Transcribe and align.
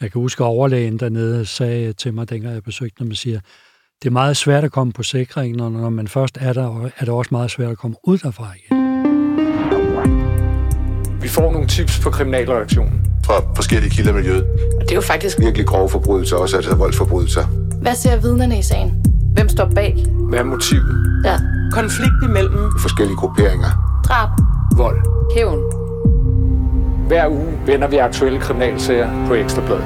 Jeg 0.00 0.12
kan 0.12 0.20
huske, 0.20 0.44
at 0.44 0.46
overlægen 0.46 0.98
dernede 0.98 1.46
sagde 1.46 1.92
til 1.92 2.14
mig, 2.14 2.30
dengang 2.30 2.54
jeg 2.54 2.62
besøgte 2.62 3.04
dem, 3.04 3.10
og 3.10 3.16
siger, 3.16 3.40
det 4.02 4.08
er 4.08 4.12
meget 4.12 4.36
svært 4.36 4.64
at 4.64 4.72
komme 4.72 4.92
på 4.92 5.02
sikringen, 5.02 5.60
og 5.60 5.72
når 5.72 5.90
man 5.90 6.08
først 6.08 6.38
er 6.40 6.52
der, 6.52 6.84
er 6.98 7.04
det 7.04 7.08
også 7.08 7.28
meget 7.32 7.50
svært 7.50 7.70
at 7.70 7.78
komme 7.78 7.96
ud 8.04 8.18
derfra 8.18 8.52
igen. 8.56 8.78
Vi 11.22 11.28
får 11.28 11.52
nogle 11.52 11.68
tips 11.68 12.00
på 12.00 12.10
kriminalreaktionen. 12.10 13.06
Fra 13.24 13.54
forskellige 13.56 13.90
kilder 13.90 14.10
i 14.10 14.14
miljøet. 14.14 14.46
Det 14.80 14.90
er 14.90 14.94
jo 14.94 15.00
faktisk 15.00 15.38
Virkelig 15.38 15.66
grove 15.66 15.88
forbrydelser, 15.88 16.36
også 16.36 16.56
altså 16.56 16.74
voldsforbrydelser. 16.74 17.44
Hvad 17.82 17.94
ser 17.94 18.20
vidnerne 18.20 18.58
i 18.58 18.62
sagen? 18.62 19.04
Hvem 19.34 19.48
står 19.48 19.70
bag? 19.74 20.04
Hvad 20.28 20.38
er 20.38 20.44
motivet? 20.44 21.22
Ja. 21.24 21.40
Konflikt 21.72 22.24
imellem 22.24 22.72
Forskellige 22.80 23.16
grupperinger. 23.16 24.00
Drab. 24.04 24.28
Vold. 24.76 24.98
Hævn. 25.34 25.77
Hver 27.08 27.28
uge 27.28 27.58
vender 27.66 27.88
vi 27.88 27.96
aktuelle 27.96 28.40
kriminalsager 28.40 29.26
på 29.26 29.34
Ekstrabladet. 29.34 29.84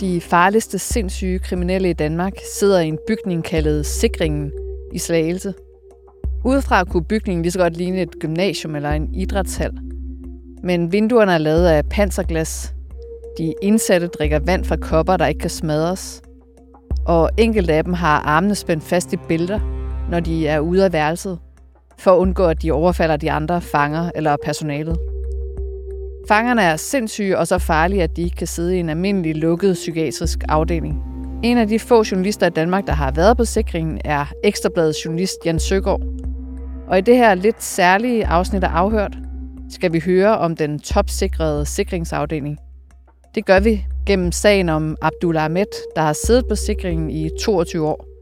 De 0.00 0.20
farligste 0.20 0.78
sindssyge 0.78 1.38
kriminelle 1.38 1.90
i 1.90 1.92
Danmark 1.92 2.32
sidder 2.54 2.80
i 2.80 2.88
en 2.88 2.98
bygning 3.08 3.44
kaldet 3.44 3.86
Sikringen 3.86 4.52
i 4.92 4.98
Slagelse. 4.98 5.54
Udefra 6.44 6.84
kunne 6.84 7.04
bygningen 7.04 7.42
lige 7.42 7.52
så 7.52 7.58
godt 7.58 7.76
ligne 7.76 8.02
et 8.02 8.18
gymnasium 8.20 8.76
eller 8.76 8.90
en 8.90 9.14
idrætshal. 9.14 9.72
Men 10.62 10.92
vinduerne 10.92 11.32
er 11.32 11.38
lavet 11.38 11.66
af 11.66 11.84
panserglas. 11.90 12.74
De 13.38 13.54
indsatte 13.62 14.06
drikker 14.06 14.40
vand 14.46 14.64
fra 14.64 14.76
kopper, 14.76 15.16
der 15.16 15.26
ikke 15.26 15.40
kan 15.40 15.50
smadres. 15.50 16.22
Og 17.06 17.30
enkelte 17.38 17.72
af 17.72 17.84
dem 17.84 17.92
har 17.92 18.20
armene 18.20 18.54
spændt 18.54 18.84
fast 18.84 19.12
i 19.12 19.16
bælter, 19.28 19.60
når 20.10 20.20
de 20.20 20.48
er 20.48 20.60
ude 20.60 20.84
af 20.84 20.92
værelset, 20.92 21.38
for 21.98 22.12
at 22.12 22.18
undgå, 22.18 22.46
at 22.46 22.62
de 22.62 22.72
overfalder 22.72 23.16
de 23.16 23.30
andre 23.30 23.60
fanger 23.60 24.10
eller 24.14 24.36
personalet. 24.44 24.98
Fangerne 26.28 26.62
er 26.62 26.76
sindssyge 26.76 27.38
og 27.38 27.46
så 27.46 27.58
farlige, 27.58 28.02
at 28.02 28.16
de 28.16 28.22
ikke 28.22 28.36
kan 28.36 28.46
sidde 28.46 28.76
i 28.76 28.80
en 28.80 28.88
almindelig 28.88 29.36
lukket 29.36 29.74
psykiatrisk 29.74 30.38
afdeling. 30.48 31.02
En 31.42 31.58
af 31.58 31.68
de 31.68 31.78
få 31.78 32.04
journalister 32.10 32.46
i 32.46 32.50
Danmark, 32.50 32.86
der 32.86 32.92
har 32.92 33.10
været 33.10 33.36
på 33.36 33.44
sikringen, 33.44 34.00
er 34.04 34.24
Ekstrabladets 34.44 35.04
journalist 35.04 35.36
Jan 35.44 35.58
Søgaard. 35.58 36.00
Og 36.88 36.98
i 36.98 37.00
det 37.00 37.16
her 37.16 37.34
lidt 37.34 37.62
særlige 37.62 38.26
afsnit 38.26 38.64
af 38.64 38.68
Afhørt, 38.68 39.18
skal 39.70 39.92
vi 39.92 40.00
høre 40.06 40.38
om 40.38 40.56
den 40.56 40.78
topsikrede 40.78 41.66
sikringsafdeling. 41.66 42.58
Det 43.34 43.46
gør 43.46 43.60
vi 43.60 43.86
gennem 44.06 44.32
sagen 44.32 44.68
om 44.68 44.96
Abdullah 45.02 45.44
Ahmed, 45.44 45.66
der 45.96 46.02
har 46.02 46.12
siddet 46.12 46.44
på 46.48 46.54
sikringen 46.54 47.10
i 47.10 47.30
22 47.40 47.88
år. 47.88 48.13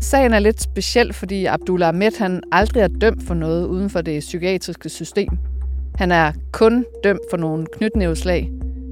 Sagen 0.00 0.32
er 0.32 0.38
lidt 0.38 0.62
speciel, 0.62 1.12
fordi 1.12 1.44
Abdullah 1.44 1.88
Ahmed 1.88 2.18
han 2.18 2.42
aldrig 2.52 2.82
er 2.82 2.88
dømt 2.88 3.22
for 3.26 3.34
noget 3.34 3.66
uden 3.66 3.90
for 3.90 4.00
det 4.00 4.20
psykiatriske 4.20 4.88
system. 4.88 5.28
Han 5.94 6.12
er 6.12 6.32
kun 6.52 6.84
dømt 7.04 7.20
for 7.30 7.36
nogle 7.36 7.66
knytnæveslag, 7.72 8.50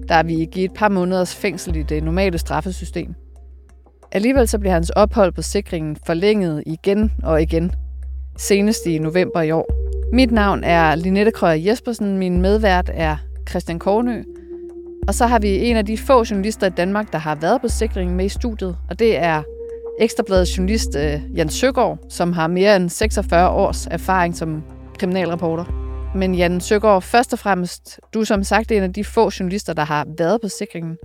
der 0.09 0.23
vi 0.23 0.49
give 0.53 0.65
et 0.65 0.75
par 0.75 0.89
måneders 0.89 1.35
fængsel 1.35 1.77
i 1.77 1.83
det 1.83 2.05
normale 2.05 2.39
straffesystem. 2.39 3.15
Alligevel 4.13 4.49
så 4.49 4.59
bliver 4.59 4.73
hans 4.73 4.91
ophold 4.91 5.33
på 5.33 5.43
sikringen 5.43 5.97
forlænget 6.07 6.63
igen 6.67 7.13
og 7.23 7.43
igen, 7.43 7.73
senest 8.37 8.87
i 8.87 8.99
november 8.99 9.43
i 9.43 9.51
år. 9.51 9.67
Mit 10.13 10.33
navn 10.33 10.65
er 10.65 10.95
Linette 10.95 11.31
Krøyer 11.33 11.55
Jespersen, 11.55 12.19
min 12.19 12.41
medvært 12.41 12.91
er 12.95 13.17
Christian 13.49 13.79
Kornø, 13.79 14.23
og 15.09 15.15
så 15.15 15.27
har 15.27 15.39
vi 15.39 15.49
en 15.49 15.77
af 15.77 15.87
de 15.87 15.99
få 15.99 16.25
journalister 16.31 16.67
i 16.67 16.71
Danmark, 16.71 17.13
der 17.13 17.19
har 17.19 17.35
været 17.35 17.61
på 17.61 17.69
sikringen 17.69 18.17
med 18.17 18.25
i 18.25 18.29
studiet, 18.29 18.77
og 18.91 18.99
det 18.99 19.19
er 19.19 19.43
Ekstrabladets 20.01 20.59
journalist 20.59 20.97
øh, 20.97 21.21
Jan 21.37 21.49
Søgaard, 21.49 21.99
som 22.11 22.33
har 22.33 22.47
mere 22.47 22.77
end 22.77 22.91
46 22.91 23.49
års 23.49 23.87
erfaring 23.87 24.37
som 24.37 24.63
kriminalreporter. 24.99 25.65
Men 26.17 26.35
Jan 26.35 26.61
Søgaard, 26.61 27.03
først 27.03 27.33
og 27.33 27.39
fremmest, 27.39 28.01
du 28.15 28.21
er 28.21 28.25
som 28.25 28.45
sagt 28.45 28.73
en 28.73 28.83
af 28.83 28.93
de 28.93 29.05
få 29.05 29.31
journalister, 29.41 29.73
der 29.73 29.85
har 29.85 30.07
været 30.19 30.41
på 30.41 30.49
sikringen. 30.49 30.97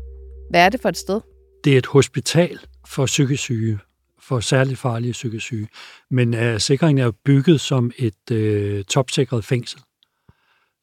Hvad 0.49 0.65
er 0.65 0.69
det 0.69 0.81
for 0.81 0.89
et 0.89 0.97
sted? 0.97 1.21
Det 1.63 1.73
er 1.73 1.77
et 1.77 1.85
hospital 1.85 2.59
for 2.87 3.05
psykisk 3.05 3.43
syge, 3.43 3.79
for 4.21 4.39
særligt 4.39 4.79
farlige 4.79 5.11
psykisk 5.11 5.45
syge. 5.45 5.67
Men 6.09 6.33
uh, 6.33 6.57
sikringen 6.57 7.05
er 7.05 7.11
bygget 7.25 7.61
som 7.61 7.91
et 7.97 8.31
uh, 8.31 8.83
topsikret 8.85 9.45
fængsel. 9.45 9.79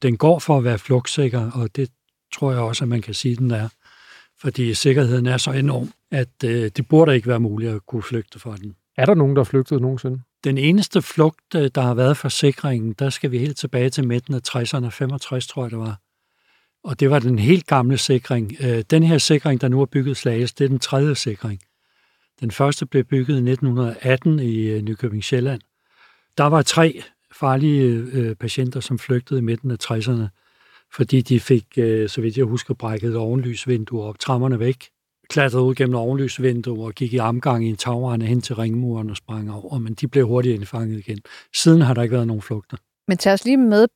Den 0.01 0.17
går 0.17 0.39
for 0.39 0.57
at 0.57 0.63
være 0.63 0.77
flugtsikker, 0.77 1.51
og 1.51 1.75
det 1.75 1.89
tror 2.33 2.51
jeg 2.51 2.61
også, 2.61 2.83
at 2.83 2.87
man 2.87 3.01
kan 3.01 3.13
sige, 3.13 3.31
at 3.31 3.37
den 3.37 3.51
er. 3.51 3.69
Fordi 4.41 4.73
sikkerheden 4.73 5.25
er 5.25 5.37
så 5.37 5.51
enorm, 5.51 5.91
at 6.11 6.29
uh, 6.43 6.49
det 6.49 6.87
burde 6.89 7.15
ikke 7.15 7.27
være 7.27 7.39
muligt 7.39 7.71
at 7.71 7.85
kunne 7.85 8.03
flygte 8.03 8.39
fra 8.39 8.55
den. 8.55 8.75
Er 8.97 9.05
der 9.05 9.13
nogen, 9.13 9.35
der 9.35 9.39
er 9.39 9.45
flygtet 9.45 9.81
nogensinde? 9.81 10.21
Den 10.43 10.57
eneste 10.57 11.01
flugt, 11.01 11.53
der 11.53 11.81
har 11.81 11.93
været 11.93 12.17
fra 12.17 12.29
sikringen, 12.29 12.93
der 12.93 13.09
skal 13.09 13.31
vi 13.31 13.37
helt 13.37 13.57
tilbage 13.57 13.89
til 13.89 14.07
midten 14.07 14.33
af 14.33 14.39
60'erne, 14.49 14.87
65 14.87 15.47
tror 15.47 15.63
jeg 15.63 15.71
det 15.71 15.79
var. 15.79 15.99
Og 16.83 16.99
det 16.99 17.09
var 17.09 17.19
den 17.19 17.39
helt 17.39 17.67
gamle 17.67 17.97
sikring. 17.97 18.57
Den 18.89 19.03
her 19.03 19.17
sikring, 19.17 19.61
der 19.61 19.67
nu 19.67 19.81
er 19.81 19.85
bygget 19.85 20.17
Slagelse, 20.17 20.55
det 20.57 20.65
er 20.65 20.69
den 20.69 20.79
tredje 20.79 21.15
sikring. 21.15 21.59
Den 22.39 22.51
første 22.51 22.85
blev 22.85 23.03
bygget 23.03 23.35
i 23.35 23.51
1918 23.51 24.39
i 24.39 24.81
Nykøbing 24.81 25.23
Sjælland. 25.23 25.61
Der 26.37 26.43
var 26.43 26.61
tre 26.61 27.01
farlige 27.31 28.35
patienter, 28.35 28.79
som 28.79 28.99
flygtede 28.99 29.39
i 29.39 29.43
midten 29.43 29.71
af 29.71 29.77
60'erne, 29.83 30.27
fordi 30.95 31.21
de 31.21 31.39
fik, 31.39 31.65
så 32.07 32.17
vidt 32.21 32.37
jeg 32.37 32.45
husker, 32.45 32.73
brækket 32.73 33.15
ovenlysvinduer 33.15 34.05
op, 34.05 34.19
trammerne 34.19 34.59
væk, 34.59 34.89
klatrede 35.29 35.63
ud 35.63 35.75
gennem 35.75 35.95
ovenlysvinduer 35.95 36.85
og 36.85 36.93
gik 36.93 37.13
i 37.13 37.19
omgang 37.19 37.65
i 37.65 37.69
en 37.69 37.75
tagrende 37.75 38.25
hen 38.25 38.41
til 38.41 38.55
ringmuren 38.55 39.09
og 39.09 39.17
sprang 39.17 39.51
over, 39.51 39.79
men 39.79 39.93
de 39.93 40.07
blev 40.07 40.27
hurtigt 40.27 40.55
indfanget 40.55 40.99
igen. 40.99 41.19
Siden 41.55 41.81
har 41.81 41.93
der 41.93 42.01
ikke 42.01 42.15
været 42.15 42.27
nogen 42.27 42.41
flugter. 42.41 42.77
Men 43.07 43.17
tag 43.17 43.33
os 43.33 43.45
lige 43.45 43.57
med 43.57 43.87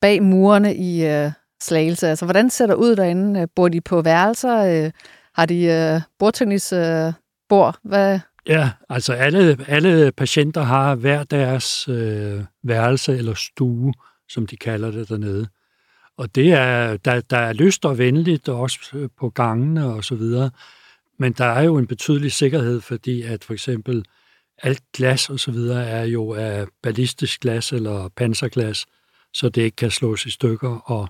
bag 0.00 0.22
murene 0.22 0.76
i 0.76 1.24
uh, 1.24 1.32
Slagelse. 1.62 2.08
Altså, 2.08 2.24
hvordan 2.24 2.50
ser 2.50 2.66
det 2.66 2.74
ud 2.74 2.96
derinde? 2.96 3.46
Bor 3.46 3.68
de 3.68 3.80
på 3.80 4.02
værelser? 4.02 4.84
Uh, 4.84 4.90
har 5.34 5.46
de 5.46 5.94
uh, 5.96 6.02
bordtennis 6.18 6.72
uh, 6.72 7.12
bord? 7.48 7.78
Hvad? 7.84 8.20
Ja, 8.46 8.70
altså 8.88 9.12
alle, 9.12 9.58
alle 9.68 10.12
patienter 10.12 10.62
har 10.62 10.94
hver 10.94 11.22
deres 11.22 11.88
øh, 11.88 12.40
værelse 12.64 13.16
eller 13.16 13.34
stue, 13.34 13.94
som 14.28 14.46
de 14.46 14.56
kalder 14.56 14.90
det 14.90 15.08
dernede. 15.08 15.48
Og 16.18 16.34
det 16.34 16.52
er, 16.52 16.96
der, 16.96 17.20
der 17.20 17.36
er 17.36 17.52
lyst 17.52 17.84
og 17.84 17.98
venligt, 17.98 18.48
også 18.48 19.08
på 19.18 19.28
gangene 19.28 19.86
og 19.86 20.04
så 20.04 20.14
videre. 20.14 20.50
Men 21.18 21.32
der 21.32 21.44
er 21.44 21.62
jo 21.62 21.78
en 21.78 21.86
betydelig 21.86 22.32
sikkerhed, 22.32 22.80
fordi 22.80 23.22
at 23.22 23.44
for 23.44 23.52
eksempel 23.52 24.04
alt 24.62 24.82
glas 24.92 25.30
og 25.30 25.40
så 25.40 25.50
videre 25.50 25.86
er 25.86 26.04
jo 26.04 26.32
af 26.32 26.66
ballistisk 26.82 27.40
glas 27.40 27.72
eller 27.72 28.08
panserglas, 28.16 28.86
så 29.32 29.48
det 29.48 29.62
ikke 29.62 29.76
kan 29.76 29.90
slås 29.90 30.26
i 30.26 30.30
stykker. 30.30 30.90
Og 30.90 31.08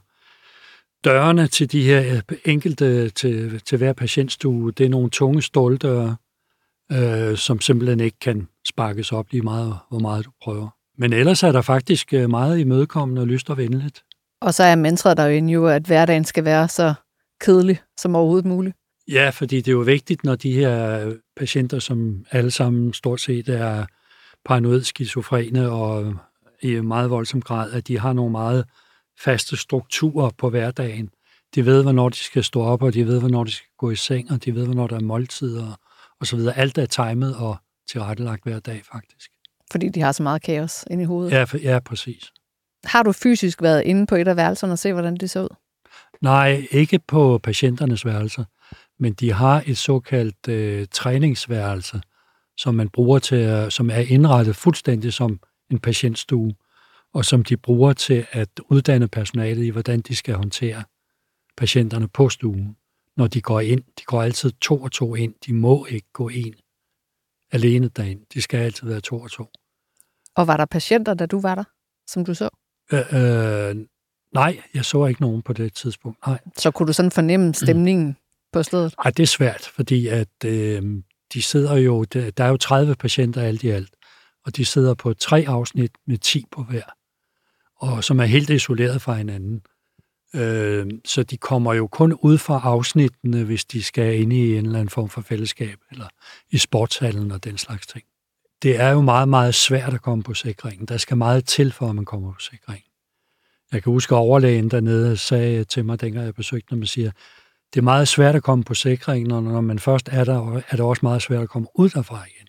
dørene 1.04 1.46
til 1.46 1.72
de 1.72 1.82
her 1.82 2.20
enkelte, 2.44 3.10
til, 3.10 3.60
til 3.60 3.78
hver 3.78 3.92
patientstue, 3.92 4.72
det 4.72 4.86
er 4.86 4.90
nogle 4.90 5.10
tunge 5.10 5.42
ståldøre, 5.42 6.16
øh, 6.92 7.36
som 7.36 7.60
simpelthen 7.60 8.00
ikke 8.00 8.18
kan 8.20 8.48
sparkes 8.68 9.12
op 9.12 9.26
lige 9.30 9.42
meget, 9.42 9.78
hvor 9.88 9.98
meget 9.98 10.24
du 10.24 10.30
prøver. 10.42 10.68
Men 10.98 11.12
ellers 11.12 11.42
er 11.42 11.52
der 11.52 11.62
faktisk 11.62 12.14
øh, 12.14 12.30
meget 12.30 12.58
imødekommende 12.58 13.22
og 13.22 13.26
lyst 13.26 13.50
og 13.50 13.56
venligt. 13.56 14.02
Og 14.42 14.54
så 14.54 14.62
er 14.62 14.74
mantraet 14.74 15.16
der 15.16 15.26
jo, 15.26 15.66
at 15.66 15.82
hverdagen 15.82 16.24
skal 16.24 16.44
være 16.44 16.68
så 16.68 16.94
kedelig 17.40 17.80
som 17.96 18.16
overhovedet 18.16 18.46
muligt. 18.46 18.76
Ja, 19.08 19.30
fordi 19.30 19.56
det 19.56 19.68
er 19.68 19.72
jo 19.72 19.78
vigtigt, 19.78 20.24
når 20.24 20.34
de 20.34 20.52
her 20.52 21.12
patienter, 21.36 21.78
som 21.78 22.24
alle 22.30 22.50
sammen 22.50 22.92
stort 22.92 23.20
set 23.20 23.48
er 23.48 23.86
paranoid 24.44 24.82
skizofrene 24.82 25.70
og 25.70 26.14
i 26.62 26.80
meget 26.80 27.10
voldsom 27.10 27.42
grad, 27.42 27.72
at 27.72 27.88
de 27.88 27.98
har 27.98 28.12
nogle 28.12 28.32
meget 28.32 28.64
faste 29.20 29.56
strukturer 29.56 30.30
på 30.38 30.50
hverdagen. 30.50 31.10
De 31.54 31.66
ved, 31.66 31.82
hvornår 31.82 32.08
de 32.08 32.16
skal 32.16 32.44
stå 32.44 32.62
op, 32.62 32.82
og 32.82 32.94
de 32.94 33.06
ved, 33.06 33.20
hvornår 33.20 33.44
de 33.44 33.52
skal 33.52 33.68
gå 33.78 33.90
i 33.90 33.96
seng, 33.96 34.30
og 34.30 34.44
de 34.44 34.54
ved, 34.54 34.64
hvornår 34.64 34.86
der 34.86 34.96
er 34.96 35.00
måltider 35.00 35.80
og 36.20 36.26
så 36.26 36.36
videre. 36.36 36.58
Alt 36.58 36.78
er 36.78 36.86
timet 36.86 37.36
og 37.36 37.56
tilrettelagt 37.88 38.44
hver 38.44 38.58
dag, 38.58 38.82
faktisk. 38.92 39.30
Fordi 39.72 39.88
de 39.88 40.00
har 40.00 40.12
så 40.12 40.22
meget 40.22 40.42
kaos 40.42 40.84
inde 40.90 41.02
i 41.02 41.06
hovedet? 41.06 41.32
Ja, 41.32 41.44
ja, 41.62 41.78
præcis. 41.78 42.32
Har 42.84 43.02
du 43.02 43.12
fysisk 43.12 43.62
været 43.62 43.82
inde 43.82 44.06
på 44.06 44.14
et 44.14 44.28
af 44.28 44.36
værelserne 44.36 44.72
og 44.72 44.78
se, 44.78 44.92
hvordan 44.92 45.16
det 45.16 45.30
så 45.30 45.42
ud? 45.42 45.56
Nej, 46.20 46.66
ikke 46.70 46.98
på 46.98 47.38
patienternes 47.38 48.06
værelser, 48.06 48.44
men 48.98 49.12
de 49.12 49.32
har 49.32 49.62
et 49.66 49.78
såkaldt 49.78 50.48
øh, 50.48 50.86
træningsværelse, 50.92 52.00
som 52.56 52.74
man 52.74 52.88
bruger 52.88 53.18
til, 53.18 53.66
som 53.70 53.90
er 53.90 53.96
indrettet 54.08 54.56
fuldstændig 54.56 55.12
som 55.12 55.40
en 55.70 55.78
patientstue, 55.78 56.54
og 57.14 57.24
som 57.24 57.44
de 57.44 57.56
bruger 57.56 57.92
til 57.92 58.26
at 58.30 58.48
uddanne 58.68 59.08
personalet 59.08 59.64
i, 59.64 59.68
hvordan 59.68 60.00
de 60.00 60.16
skal 60.16 60.34
håndtere 60.34 60.82
patienterne 61.56 62.08
på 62.08 62.28
stuen, 62.28 62.76
når 63.16 63.26
de 63.26 63.40
går 63.40 63.60
ind. 63.60 63.80
De 63.98 64.04
går 64.04 64.22
altid 64.22 64.50
to 64.50 64.82
og 64.82 64.92
to 64.92 65.14
ind. 65.14 65.34
De 65.46 65.52
må 65.52 65.86
ikke 65.86 66.08
gå 66.12 66.28
en 66.28 66.54
alene 67.52 67.88
derind. 67.88 68.20
De 68.34 68.42
skal 68.42 68.60
altid 68.60 68.88
være 68.88 69.00
to 69.00 69.20
og 69.20 69.30
to. 69.30 69.46
Og 70.34 70.46
var 70.46 70.56
der 70.56 70.66
patienter, 70.66 71.14
da 71.14 71.26
du 71.26 71.40
var 71.40 71.54
der, 71.54 71.64
som 72.06 72.24
du 72.24 72.34
så? 72.34 72.48
Øh, 72.92 73.68
øh, 73.70 73.76
nej, 74.34 74.60
jeg 74.74 74.84
så 74.84 75.06
ikke 75.06 75.20
nogen 75.20 75.42
på 75.42 75.52
det 75.52 75.74
tidspunkt. 75.74 76.18
Nej. 76.26 76.38
Så 76.56 76.70
kunne 76.70 76.86
du 76.86 76.92
sådan 76.92 77.10
fornemme 77.10 77.54
stemningen 77.54 78.06
mm. 78.06 78.14
på 78.52 78.62
stedet? 78.62 78.94
Nej, 79.04 79.10
det 79.10 79.22
er 79.22 79.26
svært, 79.26 79.70
fordi 79.74 80.08
at 80.08 80.44
øh, 80.44 80.82
de 81.32 81.42
sidder 81.42 81.76
jo, 81.76 82.04
der 82.04 82.44
er 82.44 82.48
jo 82.48 82.56
30 82.56 82.94
patienter 82.94 83.42
alt 83.42 83.62
i 83.62 83.68
alt, 83.68 83.90
og 84.46 84.56
de 84.56 84.64
sidder 84.64 84.94
på 84.94 85.14
tre 85.14 85.44
afsnit 85.48 85.92
med 86.06 86.18
10 86.18 86.44
på 86.52 86.62
hver, 86.62 86.82
og 87.76 88.04
som 88.04 88.20
er 88.20 88.24
helt 88.24 88.50
isoleret 88.50 89.02
fra 89.02 89.14
hinanden. 89.14 89.62
Øh, 90.34 90.86
så 91.04 91.22
de 91.22 91.36
kommer 91.36 91.74
jo 91.74 91.86
kun 91.86 92.12
ud 92.12 92.38
fra 92.38 92.60
afsnittene, 92.64 93.44
hvis 93.44 93.64
de 93.64 93.82
skal 93.82 94.20
ind 94.20 94.32
i 94.32 94.56
en 94.56 94.66
eller 94.66 94.78
anden 94.78 94.88
form 94.88 95.08
for 95.08 95.20
fællesskab, 95.20 95.78
eller 95.90 96.06
i 96.50 96.58
sportshallen 96.58 97.30
og 97.30 97.44
den 97.44 97.58
slags 97.58 97.86
ting. 97.86 98.04
Det 98.62 98.80
er 98.80 98.90
jo 98.90 99.00
meget, 99.00 99.28
meget 99.28 99.54
svært 99.54 99.94
at 99.94 100.02
komme 100.02 100.24
på 100.24 100.34
sikringen. 100.34 100.86
Der 100.86 100.96
skal 100.96 101.16
meget 101.16 101.44
til, 101.44 101.72
for 101.72 101.88
at 101.88 101.94
man 101.94 102.04
kommer 102.04 102.32
på 102.32 102.40
sikringen. 102.40 102.84
Jeg 103.72 103.82
kan 103.82 103.92
huske, 103.92 104.14
at 104.14 104.18
overlægen 104.18 104.70
dernede 104.70 105.16
sagde 105.16 105.64
til 105.64 105.84
mig, 105.84 106.00
dengang 106.00 106.24
jeg 106.24 106.34
besøgte 106.34 106.74
dem, 106.74 106.82
og 106.82 106.88
siger, 106.88 107.10
det 107.74 107.78
er 107.80 107.84
meget 107.84 108.08
svært 108.08 108.36
at 108.36 108.42
komme 108.42 108.64
på 108.64 108.74
sikringen, 108.74 109.30
og 109.30 109.42
når 109.42 109.60
man 109.60 109.78
først 109.78 110.08
er 110.12 110.24
der, 110.24 110.56
er 110.56 110.76
det 110.76 110.80
også 110.80 111.00
meget 111.02 111.22
svært 111.22 111.42
at 111.42 111.48
komme 111.48 111.68
ud 111.74 111.88
derfra 111.88 112.24
igen. 112.24 112.48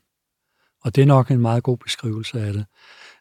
Og 0.84 0.96
det 0.96 1.02
er 1.02 1.06
nok 1.06 1.32
en 1.32 1.40
meget 1.40 1.64
god 1.64 1.78
beskrivelse 1.78 2.42
af 2.42 2.54
det. 2.54 2.66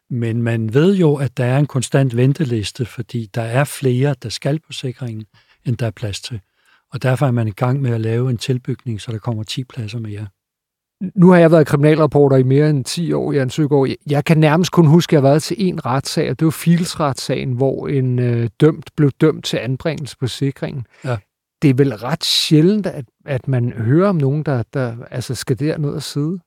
Men 0.09 0.41
man 0.41 0.73
ved 0.73 0.95
jo, 0.95 1.15
at 1.15 1.37
der 1.37 1.45
er 1.45 1.57
en 1.59 1.65
konstant 1.65 2.17
venteliste, 2.17 2.85
fordi 2.85 3.29
der 3.33 3.41
er 3.41 3.63
flere, 3.63 4.15
der 4.23 4.29
skal 4.29 4.59
på 4.59 4.73
sikringen, 4.73 5.25
end 5.65 5.77
der 5.77 5.85
er 5.85 5.91
plads 5.91 6.21
til. 6.21 6.41
Og 6.91 7.01
derfor 7.01 7.27
er 7.27 7.31
man 7.31 7.47
i 7.47 7.51
gang 7.51 7.81
med 7.81 7.93
at 7.93 8.01
lave 8.01 8.29
en 8.29 8.37
tilbygning, 8.37 9.01
så 9.01 9.11
der 9.11 9.17
kommer 9.17 9.43
10 9.43 9.63
pladser 9.63 9.99
mere. 9.99 10.27
Nu 11.15 11.29
har 11.29 11.37
jeg 11.37 11.51
været 11.51 11.67
kriminalreporter 11.67 12.37
i 12.37 12.43
mere 12.43 12.69
end 12.69 12.85
10 12.85 13.13
år, 13.13 13.31
Jan 13.31 13.49
Søgaard. 13.49 13.87
Jeg 14.09 14.25
kan 14.25 14.37
nærmest 14.37 14.71
kun 14.71 14.85
huske, 14.85 15.09
at 15.09 15.13
jeg 15.13 15.21
har 15.21 15.29
været 15.29 15.43
til 15.43 15.55
en 15.59 15.85
retssag, 15.85 16.29
og 16.29 16.39
det 16.39 16.45
var 16.45 16.51
Fields-retssagen, 16.51 17.53
hvor 17.53 17.87
en 17.87 18.19
øh, 18.19 18.49
dømt 18.59 18.89
blev 18.95 19.11
dømt 19.21 19.45
til 19.45 19.57
anbringelse 19.57 20.17
på 20.17 20.27
sikringen. 20.27 20.85
Ja. 21.05 21.17
Det 21.61 21.69
er 21.69 21.73
vel 21.73 21.95
ret 21.95 22.23
sjældent, 22.23 22.85
at, 22.85 23.05
at 23.25 23.47
man 23.47 23.73
hører 23.73 24.09
om 24.09 24.15
nogen, 24.15 24.43
der, 24.43 24.63
der 24.73 24.95
altså 25.11 25.35
skal 25.35 25.59
derned 25.59 25.89
og 25.89 26.03
sidde? 26.03 26.39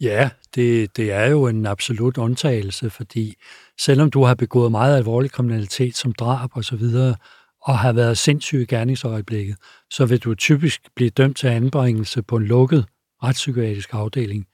Ja, 0.00 0.30
det, 0.54 0.96
det 0.96 1.12
er 1.12 1.26
jo 1.26 1.46
en 1.46 1.66
absolut 1.66 2.18
undtagelse, 2.18 2.90
fordi 2.90 3.34
selvom 3.80 4.10
du 4.10 4.24
har 4.24 4.34
begået 4.34 4.70
meget 4.70 4.96
alvorlig 4.96 5.30
kriminalitet 5.30 5.96
som 5.96 6.12
drab 6.12 6.50
og 6.54 6.64
så 6.64 6.76
videre, 6.76 7.14
og 7.62 7.78
har 7.78 7.92
været 7.92 8.18
sindssyg 8.18 8.60
i 8.60 8.64
gerningsøjeblikket, 8.64 9.56
så 9.90 10.06
vil 10.06 10.18
du 10.18 10.34
typisk 10.34 10.80
blive 10.96 11.10
dømt 11.10 11.36
til 11.36 11.46
anbringelse 11.46 12.22
på 12.22 12.36
en 12.36 12.44
lukket 12.44 12.86
retspsykiatrisk 13.22 13.94
afdeling. 13.94 14.46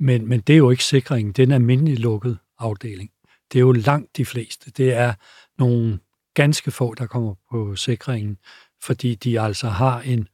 Men, 0.00 0.28
men 0.28 0.40
det 0.40 0.52
er 0.52 0.56
jo 0.56 0.70
ikke 0.70 0.84
sikringen, 0.84 1.32
det 1.32 1.42
er 1.42 1.46
en 1.46 1.52
almindelig 1.52 1.98
lukket 1.98 2.38
afdeling. 2.58 3.10
Det 3.52 3.58
er 3.58 3.60
jo 3.60 3.72
langt 3.72 4.16
de 4.16 4.24
fleste. 4.24 4.70
Det 4.70 4.92
er 4.92 5.14
nogle 5.58 5.98
ganske 6.34 6.70
få, 6.70 6.94
der 6.94 7.06
kommer 7.06 7.34
på 7.50 7.76
sikringen, 7.76 8.38
fordi 8.82 9.14
de 9.14 9.40
altså 9.40 9.68
har 9.68 10.00
en, 10.00 10.28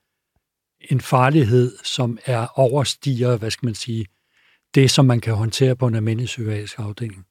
en 0.91 1.01
farlighed, 1.01 1.77
som 1.85 2.19
er 2.27 2.47
overstiger, 2.59 3.37
hvad 3.37 3.51
skal 3.51 3.67
man 3.67 3.75
sige, 3.75 4.07
det, 4.75 4.91
som 4.91 5.05
man 5.05 5.21
kan 5.21 5.35
håndtere 5.35 5.77
på 5.77 5.87
en 5.87 5.95
almindelig 5.95 6.27
psykiatrisk 6.27 6.79
afdeling. 6.79 7.27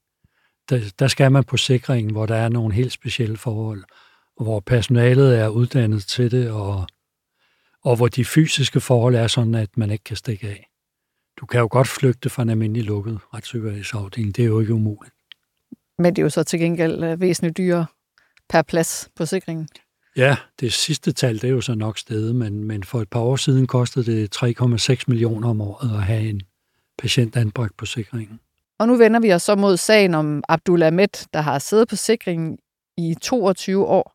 Der, 0.69 0.92
der 1.00 1.07
skal 1.07 1.31
man 1.31 1.44
på 1.44 1.57
sikringen, 1.57 2.12
hvor 2.12 2.25
der 2.25 2.36
er 2.36 2.50
nogle 2.50 2.74
helt 2.74 2.92
specielle 2.92 3.38
forhold, 3.38 3.84
og 4.38 4.44
hvor 4.44 4.60
personalet 4.60 5.39
er 5.39 5.48
uddannet 5.48 6.04
til 6.04 6.31
det, 6.31 6.51
og, 6.51 6.88
og 7.84 7.96
hvor 7.96 8.08
de 8.08 8.26
fysiske 8.26 8.80
forhold 8.80 9.16
er 9.16 9.28
sådan, 9.28 9.56
at 9.56 9.78
man 9.78 9.92
ikke 9.92 10.04
kan 10.04 10.18
stikke 10.18 10.48
af. 10.48 10.70
Du 11.40 11.46
kan 11.46 11.60
jo 11.60 11.68
godt 11.72 11.88
flygte 11.88 12.30
fra 12.30 12.44
en 12.44 12.50
almindelig 12.50 12.84
lukket 12.84 13.20
retspsykiatrisk 13.34 13.96
afdeling. 13.96 14.36
Det 14.36 14.44
er 14.44 14.48
jo 14.48 14.60
ikke 14.60 14.74
umuligt. 14.74 15.14
Men 15.98 16.16
det 16.16 16.22
er 16.22 16.24
jo 16.24 16.30
så 16.30 16.44
til 16.44 16.60
gengæld 16.60 17.04
øh, 17.04 17.22
væsentligt 17.22 17.58
dyrere 17.58 17.86
per 18.50 18.62
plads 18.62 19.10
på 19.16 19.26
sikringen. 19.26 19.68
Ja, 20.16 20.38
det 20.60 20.74
sidste 20.74 21.12
tal, 21.12 21.36
det 21.36 21.44
er 21.44 21.50
jo 21.50 21.62
så 21.62 21.76
nok 21.76 21.98
stedet, 21.98 22.36
men, 22.36 22.64
men 22.64 22.84
for 22.84 23.02
et 23.02 23.10
par 23.10 23.20
år 23.20 23.36
siden 23.36 23.68
kostede 23.68 24.06
det 24.06 24.44
3,6 24.44 25.04
millioner 25.08 25.50
om 25.50 25.62
året 25.62 25.96
at 25.98 26.04
have 26.04 26.30
en 26.30 26.42
patient 26.98 27.36
anbragt 27.36 27.78
på 27.78 27.86
sikringen. 27.86 28.40
Og 28.80 28.88
nu 28.88 28.96
vender 28.96 29.20
vi 29.20 29.34
os 29.34 29.44
så 29.44 29.56
mod 29.56 29.78
sagen 29.78 30.14
om 30.14 30.44
Abdul 30.50 30.84
Ahmed, 30.84 31.28
der 31.34 31.42
har 31.42 31.60
siddet 31.60 31.88
på 31.88 31.96
sikringen 31.96 32.58
i 32.98 33.16
22 33.22 33.86
år. 33.86 34.12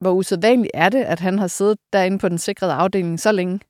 Hvor 0.00 0.12
usædvanligt 0.12 0.70
er 0.74 0.88
det, 0.88 1.02
at 1.02 1.20
han 1.20 1.38
har 1.38 1.46
siddet 1.46 1.78
derinde 1.92 2.18
på 2.18 2.28
den 2.28 2.38
sikrede 2.38 2.72
afdeling 2.72 3.20
så 3.20 3.32
længe? 3.32 3.60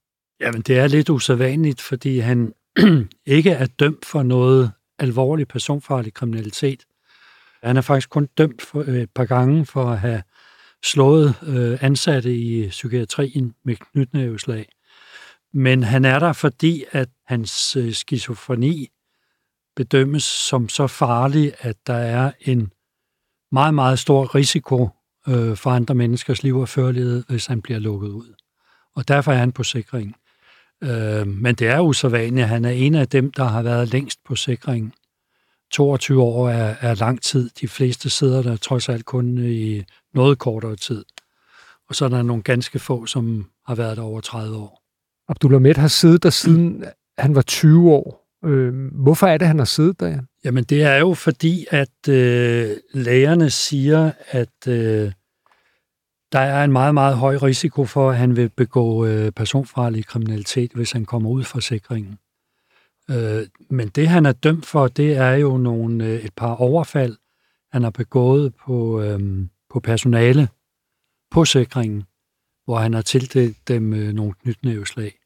Jamen, 0.40 0.60
det 0.60 0.78
er 0.78 0.86
lidt 0.86 1.10
usædvanligt, 1.10 1.80
fordi 1.80 2.18
han 2.18 2.52
ikke 3.26 3.50
er 3.50 3.66
dømt 3.66 4.04
for 4.04 4.22
noget 4.22 4.72
alvorlig 4.98 5.48
personfarlig 5.48 6.14
kriminalitet. 6.14 6.84
Han 7.62 7.76
er 7.76 7.80
faktisk 7.80 8.10
kun 8.10 8.28
dømt 8.38 8.62
for, 8.62 8.84
øh, 8.86 8.96
et 8.96 9.10
par 9.14 9.24
gange 9.24 9.66
for 9.66 9.84
at 9.84 9.98
have 9.98 10.22
slået 10.84 11.34
øh, 11.42 11.78
ansatte 11.80 12.36
i 12.36 12.68
psykiatrien 12.68 13.54
med 13.64 13.76
knytnæveslag. 13.76 14.68
Men 15.52 15.82
han 15.82 16.04
er 16.04 16.18
der, 16.18 16.32
fordi 16.32 16.84
at 16.92 17.08
hans 17.26 17.76
øh, 17.76 17.92
skizofreni 17.92 18.88
bedømmes 19.76 20.24
som 20.24 20.68
så 20.68 20.86
farlig, 20.86 21.52
at 21.58 21.76
der 21.86 21.94
er 21.94 22.32
en 22.40 22.72
meget, 23.52 23.74
meget 23.74 23.98
stor 23.98 24.34
risiko 24.34 24.88
øh, 25.28 25.56
for 25.56 25.70
andre 25.70 25.94
menneskers 25.94 26.42
liv 26.42 26.58
og 26.58 26.68
førlighed, 26.68 27.24
hvis 27.28 27.46
han 27.46 27.62
bliver 27.62 27.78
lukket 27.78 28.08
ud. 28.08 28.34
Og 28.94 29.08
derfor 29.08 29.32
er 29.32 29.36
han 29.36 29.52
på 29.52 29.62
sikring. 29.62 30.16
Øh, 30.84 31.26
men 31.26 31.54
det 31.54 31.68
er 31.68 31.80
usædvanligt. 31.80 32.48
Han 32.48 32.64
er 32.64 32.70
en 32.70 32.94
af 32.94 33.08
dem, 33.08 33.32
der 33.32 33.44
har 33.44 33.62
været 33.62 33.88
længst 33.88 34.24
på 34.24 34.36
sikring. 34.36 34.94
22 35.70 36.22
år 36.22 36.48
er, 36.48 36.74
er 36.80 36.94
lang 36.94 37.22
tid. 37.22 37.50
De 37.60 37.68
fleste 37.68 38.10
sidder 38.10 38.42
der 38.42 38.56
trods 38.56 38.88
alt 38.88 39.04
kun 39.04 39.38
i 39.38 39.84
noget 40.14 40.38
kortere 40.38 40.76
tid. 40.76 41.04
Og 41.88 41.94
så 41.94 42.04
er 42.04 42.08
der 42.08 42.22
nogle 42.22 42.42
ganske 42.42 42.78
få, 42.78 43.06
som 43.06 43.46
har 43.66 43.74
været 43.74 43.96
der 43.96 44.02
over 44.02 44.20
30 44.20 44.56
år. 44.56 44.82
Abdullah 45.28 45.76
har 45.76 45.88
siddet 45.88 46.22
der 46.22 46.30
siden 46.30 46.84
han 47.18 47.34
var 47.34 47.42
20 47.42 47.90
år. 47.90 48.26
Øh, 48.44 48.74
hvorfor 48.92 49.26
er 49.26 49.38
det, 49.38 49.46
han 49.46 49.58
har 49.58 49.64
siddet 49.64 50.00
der? 50.00 50.18
Jamen, 50.44 50.64
det 50.64 50.82
er 50.82 50.96
jo 50.96 51.14
fordi, 51.14 51.66
at 51.70 52.08
øh, 52.08 52.76
lægerne 52.94 53.50
siger, 53.50 54.12
at 54.30 54.68
øh, 54.68 55.12
der 56.32 56.38
er 56.38 56.64
en 56.64 56.72
meget, 56.72 56.94
meget 56.94 57.16
høj 57.16 57.36
risiko 57.36 57.84
for, 57.84 58.10
at 58.10 58.16
han 58.16 58.36
vil 58.36 58.48
begå 58.48 59.06
øh, 59.06 59.32
personfarlig 59.32 60.06
kriminalitet, 60.06 60.72
hvis 60.72 60.92
han 60.92 61.04
kommer 61.04 61.30
ud 61.30 61.44
fra 61.44 61.60
sikringen. 61.60 62.18
Øh, 63.10 63.46
men 63.70 63.88
det, 63.88 64.08
han 64.08 64.26
er 64.26 64.32
dømt 64.32 64.66
for, 64.66 64.88
det 64.88 65.16
er 65.16 65.32
jo 65.32 65.56
nogle, 65.56 66.04
øh, 66.04 66.24
et 66.24 66.34
par 66.36 66.54
overfald, 66.54 67.16
han 67.72 67.82
har 67.82 67.90
begået 67.90 68.54
på, 68.54 69.02
øh, 69.02 69.46
på 69.70 69.80
personale 69.80 70.48
på 71.30 71.44
sikringen, 71.44 72.04
hvor 72.64 72.78
han 72.78 72.94
har 72.94 73.02
tildelt 73.02 73.68
dem 73.68 73.92
øh, 73.92 74.12
nogle 74.12 74.32
knytnæveslag. 74.32 75.18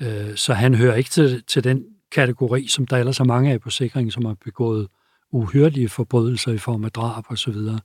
Øh, 0.00 0.36
så 0.36 0.54
han 0.54 0.74
hører 0.74 0.94
ikke 0.94 1.10
til, 1.10 1.42
til 1.42 1.64
den 1.64 1.84
kategori, 2.12 2.66
som 2.66 2.86
der 2.86 2.96
ellers 2.96 3.20
er 3.20 3.24
mange 3.24 3.52
af 3.52 3.60
på 3.60 3.70
sikringen, 3.70 4.10
som 4.10 4.24
har 4.24 4.36
begået 4.44 4.88
uhyrlige 5.32 5.88
forbrydelser 5.88 6.52
i 6.52 6.58
form 6.58 6.84
af 6.84 6.92
drab 6.92 7.24
og 7.28 7.38
så 7.38 7.50
videre. 7.50 7.80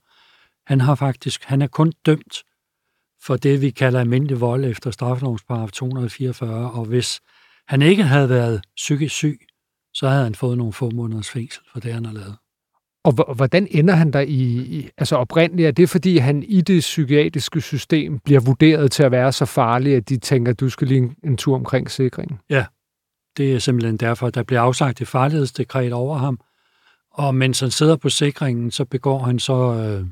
Han 0.67 0.81
har 0.81 0.95
faktisk, 0.95 1.43
han 1.43 1.61
er 1.61 1.67
kun 1.67 1.91
dømt 2.05 2.43
for 3.25 3.35
det, 3.35 3.61
vi 3.61 3.69
kalder 3.69 3.99
almindelig 3.99 4.41
vold 4.41 4.65
efter 4.65 4.91
straffelovens 4.91 5.43
paragraf 5.43 5.71
244, 5.71 6.71
og 6.71 6.85
hvis 6.85 7.19
han 7.67 7.81
ikke 7.81 8.03
havde 8.03 8.29
været 8.29 8.61
psykisk 8.75 9.15
syg, 9.15 9.39
så 9.93 10.09
havde 10.09 10.23
han 10.23 10.35
fået 10.35 10.57
nogle 10.57 10.73
få 10.73 10.89
måneders 10.89 11.29
fængsel 11.29 11.63
for 11.73 11.79
det, 11.79 11.93
han 11.93 12.05
har 12.05 12.13
lavet. 12.13 12.35
Og 13.03 13.33
hvordan 13.35 13.67
ender 13.71 13.93
han 13.93 14.13
der 14.13 14.19
i, 14.19 14.43
i 14.77 14.89
altså 14.97 15.15
oprindeligt? 15.15 15.67
Er 15.67 15.71
det 15.71 15.89
fordi, 15.89 16.17
han 16.17 16.43
i 16.43 16.61
det 16.61 16.79
psykiatriske 16.79 17.61
system 17.61 18.19
bliver 18.19 18.39
vurderet 18.39 18.91
til 18.91 19.03
at 19.03 19.11
være 19.11 19.31
så 19.31 19.45
farlig, 19.45 19.95
at 19.95 20.09
de 20.09 20.17
tænker, 20.17 20.51
at 20.51 20.59
du 20.59 20.69
skal 20.69 20.87
lige 20.87 20.97
en, 20.97 21.15
en 21.23 21.37
tur 21.37 21.55
omkring 21.55 21.91
sikringen? 21.91 22.39
Ja, 22.49 22.65
det 23.37 23.53
er 23.53 23.59
simpelthen 23.59 23.97
derfor, 23.97 24.27
at 24.27 24.35
der 24.35 24.43
bliver 24.43 24.61
afsagt 24.61 25.01
et 25.01 25.07
farlighedsdekret 25.07 25.93
over 25.93 26.17
ham. 26.17 26.39
Og 27.11 27.35
mens 27.35 27.59
han 27.59 27.71
sidder 27.71 27.95
på 27.95 28.09
sikringen, 28.09 28.71
så 28.71 28.85
begår 28.85 29.19
han 29.19 29.39
så 29.39 29.73
øh, 29.73 30.05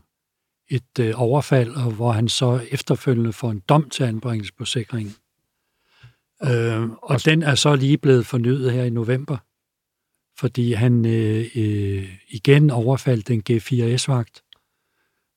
et 0.69 0.99
øh, 0.99 1.13
overfald, 1.15 1.75
og 1.75 1.91
hvor 1.91 2.11
han 2.11 2.27
så 2.27 2.59
efterfølgende 2.71 3.33
får 3.33 3.51
en 3.51 3.59
dom 3.69 3.89
til 3.89 4.03
anbringelse 4.03 4.53
på 4.53 4.65
sikringen. 4.65 5.15
Øh, 6.43 6.89
og 6.89 7.25
den 7.25 7.43
er 7.43 7.55
så 7.55 7.75
lige 7.75 7.97
blevet 7.97 8.25
fornyet 8.25 8.71
her 8.71 8.83
i 8.83 8.89
november 8.89 9.37
fordi 10.39 10.73
han 10.73 11.05
øh, 11.05 11.45
øh, 11.55 12.09
igen 12.29 12.69
overfaldt 12.69 13.29
en 13.31 13.43
G4S-vagt 13.49 14.43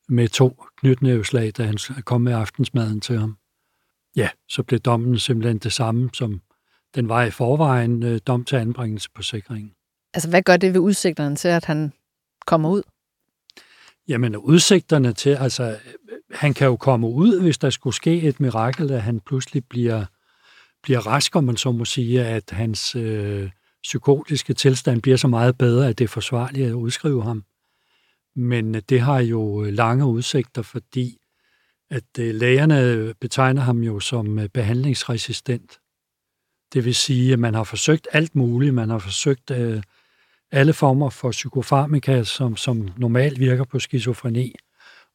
med 0.09 0.27
to 0.27 0.63
knytnæveslag, 0.77 1.51
da 1.57 1.63
han 1.63 1.77
kom 2.05 2.21
med 2.21 2.33
aftensmaden 2.33 3.01
til 3.01 3.19
ham. 3.19 3.37
Ja, 4.15 4.29
så 4.49 4.63
blev 4.63 4.79
dommen 4.79 5.19
simpelthen 5.19 5.57
det 5.57 5.73
samme, 5.73 6.09
som 6.13 6.41
den 6.95 7.09
var 7.09 7.23
i 7.23 7.31
forvejen, 7.31 8.03
øh, 8.03 8.19
dom 8.27 8.45
til 8.45 8.55
anbringelse 8.55 9.09
på 9.15 9.21
sikringen. 9.21 9.73
Altså, 10.13 10.29
hvad 10.29 10.41
gør 10.41 10.57
det 10.57 10.73
ved 10.73 10.79
udsigterne 10.79 11.35
til, 11.35 11.47
at 11.47 11.65
han 11.65 11.93
kommer 12.45 12.69
ud? 12.69 12.81
Jamen, 14.07 14.35
udsigterne 14.35 15.13
til, 15.13 15.29
altså, 15.29 15.77
han 16.31 16.53
kan 16.53 16.67
jo 16.67 16.75
komme 16.75 17.07
ud, 17.07 17.41
hvis 17.41 17.57
der 17.57 17.69
skulle 17.69 17.95
ske 17.95 18.21
et 18.21 18.39
mirakel, 18.39 18.91
at 18.91 19.01
han 19.01 19.19
pludselig 19.19 19.65
bliver, 19.65 20.05
bliver 20.83 20.99
rask, 20.99 21.35
om 21.35 21.43
man 21.43 21.57
så 21.57 21.71
må 21.71 21.85
sige, 21.85 22.25
at 22.25 22.43
hans 22.51 22.95
øh, 22.95 23.49
psykotiske 23.83 24.53
tilstand 24.53 25.01
bliver 25.01 25.17
så 25.17 25.27
meget 25.27 25.57
bedre, 25.57 25.87
at 25.87 25.97
det 25.97 26.03
er 26.03 26.09
forsvarligt 26.09 26.67
at 26.67 26.73
udskrive 26.73 27.23
ham. 27.23 27.43
Men 28.35 28.75
øh, 28.75 28.81
det 28.89 29.01
har 29.01 29.19
jo 29.19 29.65
øh, 29.65 29.73
lange 29.73 30.05
udsigter, 30.05 30.61
fordi 30.61 31.17
at 31.89 32.19
øh, 32.19 32.35
lægerne 32.35 33.13
betegner 33.21 33.61
ham 33.61 33.79
jo 33.79 33.99
som 33.99 34.39
øh, 34.39 34.49
behandlingsresistent. 34.49 35.79
Det 36.73 36.85
vil 36.85 36.95
sige, 36.95 37.33
at 37.33 37.39
man 37.39 37.53
har 37.53 37.63
forsøgt 37.63 38.07
alt 38.11 38.35
muligt. 38.35 38.73
Man 38.73 38.89
har 38.89 38.99
forsøgt 38.99 39.51
alle 40.51 40.73
former 40.73 41.09
for 41.09 41.31
psykofarmika, 41.31 42.23
som, 42.23 42.55
som 42.55 42.89
normalt 42.97 43.39
virker 43.39 43.63
på 43.63 43.79
skizofreni. 43.79 44.55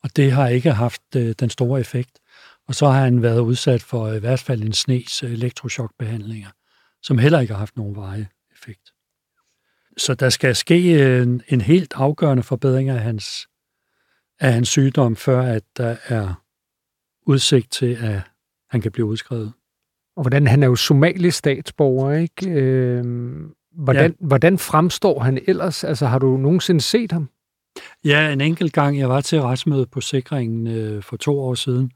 Og 0.03 0.17
det 0.17 0.33
har 0.33 0.49
ikke 0.49 0.73
haft 0.73 1.03
øh, 1.17 1.35
den 1.41 1.51
store 1.51 1.81
effekt. 1.81 2.19
Og 2.69 2.75
så 2.75 2.87
har 2.87 3.05
han 3.05 3.23
været 3.23 3.41
udsat 3.41 3.83
for 3.83 4.05
øh, 4.05 4.17
i 4.17 4.19
hvert 4.19 4.41
fald 4.41 4.63
en 4.63 4.73
snes 4.73 5.23
øh, 5.23 5.33
elektrochokbehandlinger, 5.33 6.51
som 7.03 7.19
heller 7.19 7.41
ikke 7.41 7.53
har 7.53 7.59
haft 7.59 7.77
nogen 7.77 7.97
veje 7.97 8.29
effekt. 8.53 8.93
Så 9.97 10.15
der 10.15 10.29
skal 10.29 10.57
ske 10.57 11.19
en, 11.23 11.43
en 11.49 11.61
helt 11.61 11.93
afgørende 11.97 12.43
forbedring 12.43 12.89
af 12.89 13.01
hans, 13.01 13.49
af 14.41 14.53
hans 14.53 14.69
sygdom, 14.69 15.17
før 15.17 15.43
at 15.43 15.63
der 15.77 15.97
er 16.09 16.43
udsigt 17.27 17.73
til, 17.73 17.95
at 17.95 18.21
han 18.71 18.81
kan 18.81 18.93
blive 18.93 19.07
udskrevet. 19.07 19.53
Og 20.17 20.23
hvordan, 20.23 20.47
han 20.47 20.63
er 20.63 20.67
jo 20.67 20.77
somalisk 20.77 21.39
statsborger, 21.39 22.13
ikke? 22.13 22.51
Øh, 22.51 23.05
hvordan, 23.75 24.11
ja. 24.11 24.27
hvordan 24.27 24.59
fremstår 24.59 25.21
han 25.21 25.39
ellers? 25.47 25.85
Altså, 25.85 26.07
har 26.07 26.19
du 26.19 26.37
nogensinde 26.37 26.81
set 26.81 27.13
ham? 27.13 27.29
Ja, 28.05 28.33
en 28.33 28.41
enkelt 28.41 28.73
gang. 28.73 28.99
Jeg 28.99 29.09
var 29.09 29.21
til 29.21 29.43
retsmøde 29.43 29.87
på 29.87 30.01
sikringen 30.01 30.67
øh, 30.67 31.03
for 31.03 31.17
to 31.17 31.41
år 31.41 31.55
siden, 31.55 31.93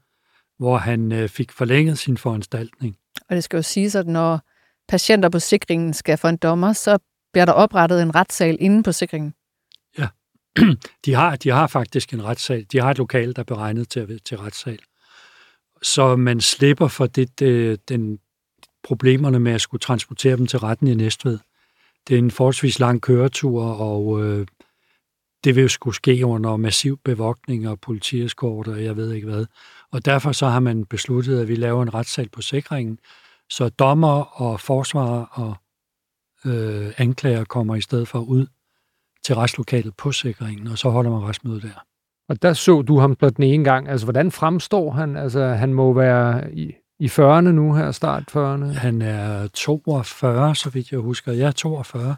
hvor 0.57 0.77
han 0.77 1.11
øh, 1.11 1.29
fik 1.29 1.51
forlænget 1.51 1.97
sin 1.97 2.17
foranstaltning. 2.17 2.97
Og 3.29 3.35
det 3.35 3.43
skal 3.43 3.57
jo 3.57 3.63
sige, 3.63 3.99
at 3.99 4.07
når 4.07 4.41
patienter 4.87 5.29
på 5.29 5.39
sikringen 5.39 5.93
skal 5.93 6.17
for 6.17 6.27
en 6.27 6.37
dommer, 6.37 6.73
så 6.73 6.97
bliver 7.33 7.45
der 7.45 7.53
oprettet 7.53 8.01
en 8.01 8.15
retssal 8.15 8.57
inde 8.59 8.83
på 8.83 8.91
sikringen. 8.91 9.33
Ja, 9.97 10.07
de 11.05 11.13
har, 11.13 11.35
de 11.35 11.49
har 11.49 11.67
faktisk 11.67 12.13
en 12.13 12.23
retssal. 12.23 12.65
De 12.71 12.81
har 12.81 12.91
et 12.91 12.97
lokal, 12.97 13.35
der 13.35 13.39
er 13.39 13.43
beregnet 13.43 13.89
til, 13.89 14.19
til 14.25 14.37
retssal. 14.37 14.79
Så 15.81 16.15
man 16.15 16.41
slipper 16.41 16.87
for 16.87 17.05
det, 17.05 17.39
det, 17.39 17.89
den 17.89 18.19
problemerne 18.83 19.39
med 19.39 19.51
at 19.51 19.61
skulle 19.61 19.81
transportere 19.81 20.37
dem 20.37 20.47
til 20.47 20.59
retten 20.59 20.87
i 20.87 20.93
Næstved. 20.93 21.39
Det 22.07 22.13
er 22.13 22.19
en 22.19 22.31
forholdsvis 22.31 22.79
lang 22.79 23.01
køretur, 23.01 23.63
og 23.63 24.23
øh, 24.23 24.47
det 25.43 25.55
vil 25.55 25.61
jo 25.61 25.67
skulle 25.67 25.95
ske 25.95 26.25
under 26.25 26.57
massiv 26.57 26.99
bevogtning 27.05 27.69
og 27.69 27.79
politieskorter, 27.79 28.71
og 28.71 28.83
jeg 28.83 28.95
ved 28.95 29.13
ikke 29.13 29.27
hvad. 29.27 29.45
Og 29.91 30.05
derfor 30.05 30.31
så 30.31 30.47
har 30.47 30.59
man 30.59 30.85
besluttet, 30.85 31.41
at 31.41 31.47
vi 31.47 31.55
laver 31.55 31.83
en 31.83 31.93
retssal 31.93 32.29
på 32.29 32.41
sikringen, 32.41 32.99
så 33.49 33.69
dommer 33.69 34.41
og 34.41 34.59
forsvarer 34.59 35.25
og 35.25 35.55
øh, 36.45 36.93
anklager 36.97 37.43
kommer 37.43 37.75
i 37.75 37.81
stedet 37.81 38.07
for 38.07 38.19
ud 38.19 38.47
til 39.23 39.35
retslokalet 39.35 39.95
på 39.97 40.11
sikringen, 40.11 40.67
og 40.67 40.77
så 40.77 40.89
holder 40.89 41.11
man 41.11 41.23
retsmøde 41.23 41.61
der. 41.61 41.83
Og 42.29 42.41
der 42.41 42.53
så 42.53 42.81
du 42.81 42.99
ham 42.99 43.15
blot 43.15 43.37
den 43.37 43.43
ene 43.43 43.63
gang. 43.63 43.89
Altså, 43.89 44.05
hvordan 44.05 44.31
fremstår 44.31 44.91
han? 44.91 45.17
Altså, 45.17 45.47
han 45.47 45.73
må 45.73 45.93
være 45.93 46.51
i, 46.99 47.07
40'erne 47.07 47.51
nu 47.51 47.73
her, 47.73 47.91
start 47.91 48.23
40'erne. 48.35 48.65
Han 48.65 49.01
er 49.01 49.47
42, 49.47 50.55
så 50.55 50.69
vidt 50.69 50.91
jeg 50.91 50.99
husker. 50.99 51.31
Ja, 51.33 51.51
42. 51.51 52.15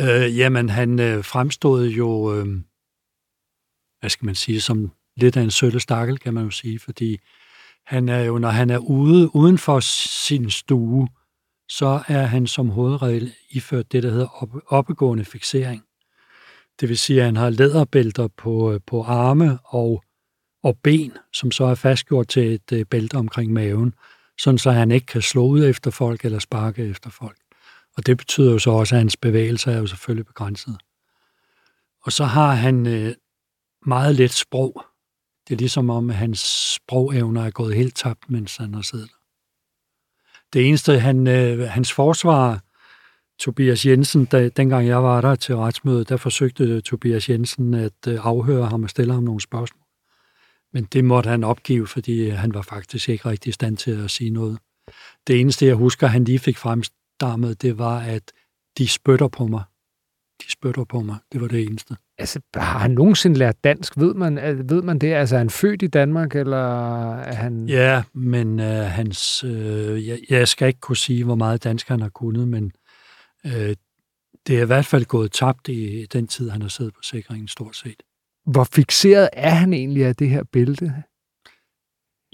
Øh, 0.00 0.38
jamen, 0.38 0.68
han 0.68 1.00
øh, 1.00 1.24
fremstod 1.24 1.88
jo, 1.88 2.34
øh, 2.34 2.46
hvad 4.00 4.10
skal 4.10 4.26
man 4.26 4.34
sige, 4.34 4.60
som 4.60 4.90
lidt 5.16 5.36
af 5.36 5.42
en 5.42 5.50
sølle 5.50 5.80
stakkel, 5.80 6.18
kan 6.18 6.34
man 6.34 6.44
jo 6.44 6.50
sige, 6.50 6.78
fordi 6.78 7.18
han 7.86 8.08
er 8.08 8.20
jo, 8.20 8.38
når 8.38 8.48
han 8.48 8.70
er 8.70 8.78
ude 8.78 9.36
uden 9.36 9.58
for 9.58 9.80
sin 9.80 10.50
stue, 10.50 11.08
så 11.68 12.00
er 12.08 12.22
han 12.22 12.46
som 12.46 12.68
hovedregel 12.68 13.34
iført 13.50 13.92
det, 13.92 14.02
der 14.02 14.10
hedder 14.10 14.42
op, 14.42 14.50
oppegående 14.66 15.24
fixering. 15.24 15.82
Det 16.80 16.88
vil 16.88 16.98
sige, 16.98 17.18
at 17.18 17.24
han 17.24 17.36
har 17.36 17.50
læderbælter 17.50 18.28
på, 18.36 18.72
øh, 18.72 18.80
på 18.86 19.02
arme 19.02 19.58
og, 19.64 20.02
og 20.66 20.78
ben, 20.82 21.12
som 21.32 21.50
så 21.50 21.64
er 21.64 21.74
fastgjort 21.74 22.28
til 22.28 22.54
et 22.54 22.72
øh, 22.72 22.84
bælte 22.84 23.14
omkring 23.14 23.52
maven, 23.52 23.94
sådan 24.38 24.58
så 24.58 24.70
han 24.70 24.90
ikke 24.90 25.06
kan 25.06 25.22
slå 25.22 25.46
ud 25.46 25.64
efter 25.64 25.90
folk 25.90 26.24
eller 26.24 26.38
sparke 26.38 26.84
efter 26.84 27.10
folk. 27.10 27.38
Og 27.96 28.06
det 28.06 28.16
betyder 28.16 28.52
jo 28.52 28.58
så 28.58 28.70
også, 28.70 28.94
at 28.94 28.98
hans 28.98 29.16
bevægelser 29.16 29.72
er 29.72 29.78
jo 29.78 29.86
selvfølgelig 29.86 30.26
begrænset. 30.26 30.76
Og 32.02 32.12
så 32.12 32.24
har 32.24 32.52
han 32.54 32.86
øh, 32.86 33.14
meget 33.86 34.14
let 34.14 34.32
sprog. 34.32 34.84
Det 35.48 35.54
er 35.54 35.58
ligesom 35.58 35.90
om, 35.90 36.10
at 36.10 36.16
hans 36.16 36.40
sprogevner 36.74 37.44
er 37.44 37.50
gået 37.50 37.74
helt 37.74 37.96
tabt, 37.96 38.30
mens 38.30 38.56
han 38.56 38.74
har 38.74 38.82
siddet 38.82 39.10
Det 40.52 40.68
eneste, 40.68 40.98
han, 40.98 41.26
øh, 41.26 41.68
hans 41.68 41.92
forsvarer, 41.92 42.58
Tobias 43.38 43.86
Jensen, 43.86 44.24
da, 44.24 44.48
dengang 44.48 44.86
jeg 44.86 45.02
var 45.02 45.20
der 45.20 45.34
til 45.34 45.56
retsmødet, 45.56 46.08
der 46.08 46.16
forsøgte 46.16 46.80
Tobias 46.80 47.28
Jensen 47.28 47.74
at 47.74 48.06
øh, 48.08 48.18
afhøre 48.22 48.66
ham 48.66 48.82
og 48.82 48.90
stille 48.90 49.12
ham 49.12 49.22
nogle 49.22 49.40
spørgsmål. 49.40 49.85
Men 50.76 50.84
det 50.84 51.04
måtte 51.04 51.30
han 51.30 51.44
opgive, 51.44 51.86
fordi 51.86 52.28
han 52.28 52.54
var 52.54 52.62
faktisk 52.62 53.08
ikke 53.08 53.28
rigtig 53.28 53.50
i 53.50 53.52
stand 53.52 53.76
til 53.76 54.04
at 54.04 54.10
sige 54.10 54.30
noget. 54.30 54.58
Det 55.26 55.40
eneste, 55.40 55.66
jeg 55.66 55.74
husker, 55.74 56.06
han 56.06 56.24
lige 56.24 56.38
fik 56.38 56.56
fremstammet, 56.56 57.62
det 57.62 57.78
var, 57.78 58.00
at 58.00 58.22
de 58.78 58.88
spytter 58.88 59.28
på 59.28 59.46
mig. 59.46 59.62
De 60.42 60.52
spytter 60.52 60.84
på 60.84 61.00
mig. 61.00 61.16
Det 61.32 61.40
var 61.40 61.48
det 61.48 61.62
eneste. 61.62 61.96
Altså, 62.18 62.40
har 62.54 62.78
han 62.78 62.90
nogensinde 62.90 63.38
lært 63.38 63.64
dansk? 63.64 63.96
Ved 63.96 64.14
man, 64.14 64.36
ved 64.68 64.82
man 64.82 64.98
det? 64.98 65.12
Altså, 65.12 65.34
er 65.34 65.38
han 65.38 65.50
født 65.50 65.82
i 65.82 65.86
Danmark, 65.86 66.34
eller 66.34 67.14
er 67.16 67.34
han... 67.34 67.68
Ja, 67.68 68.02
men 68.14 68.60
uh, 68.60 68.66
hans... 68.66 69.44
Uh, 69.44 70.06
jeg, 70.06 70.18
jeg 70.30 70.48
skal 70.48 70.68
ikke 70.68 70.80
kunne 70.80 70.96
sige, 70.96 71.24
hvor 71.24 71.34
meget 71.34 71.64
dansk 71.64 71.88
han 71.88 72.00
har 72.00 72.08
kunnet, 72.08 72.48
men 72.48 72.72
uh, 73.44 73.50
det 74.46 74.58
er 74.58 74.62
i 74.62 74.66
hvert 74.66 74.86
fald 74.86 75.04
gået 75.04 75.32
tabt 75.32 75.68
i 75.68 76.06
den 76.12 76.26
tid, 76.26 76.50
han 76.50 76.62
har 76.62 76.68
siddet 76.68 76.94
på 76.94 77.00
sikringen, 77.02 77.48
stort 77.48 77.76
set. 77.76 78.02
Hvor 78.46 78.64
fixeret 78.64 79.28
er 79.32 79.50
han 79.50 79.72
egentlig 79.72 80.04
af 80.04 80.16
det 80.16 80.28
her 80.28 80.42
bælte? 80.52 80.94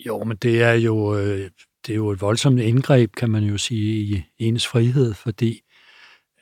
Jo, 0.07 0.25
men 0.25 0.37
det 0.37 0.62
er 0.62 0.73
jo, 0.73 1.16
øh, 1.19 1.50
det 1.87 1.92
er 1.92 1.97
jo 1.97 2.11
et 2.11 2.21
voldsomt 2.21 2.61
indgreb, 2.61 3.12
kan 3.16 3.31
man 3.31 3.45
jo 3.45 3.59
sige, 3.59 4.00
i 4.04 4.25
ens 4.38 4.66
frihed, 4.66 5.14
fordi 5.14 5.61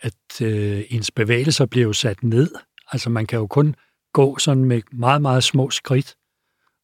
at 0.00 0.42
øh, 0.42 0.82
ens 0.90 1.10
bevægelser 1.10 1.66
bliver 1.66 1.86
jo 1.86 1.92
sat 1.92 2.22
ned. 2.22 2.50
Altså 2.92 3.10
man 3.10 3.26
kan 3.26 3.38
jo 3.38 3.46
kun 3.46 3.76
gå 4.12 4.38
sådan 4.38 4.64
med 4.64 4.82
meget, 4.92 5.22
meget 5.22 5.44
små 5.44 5.70
skridt, 5.70 6.16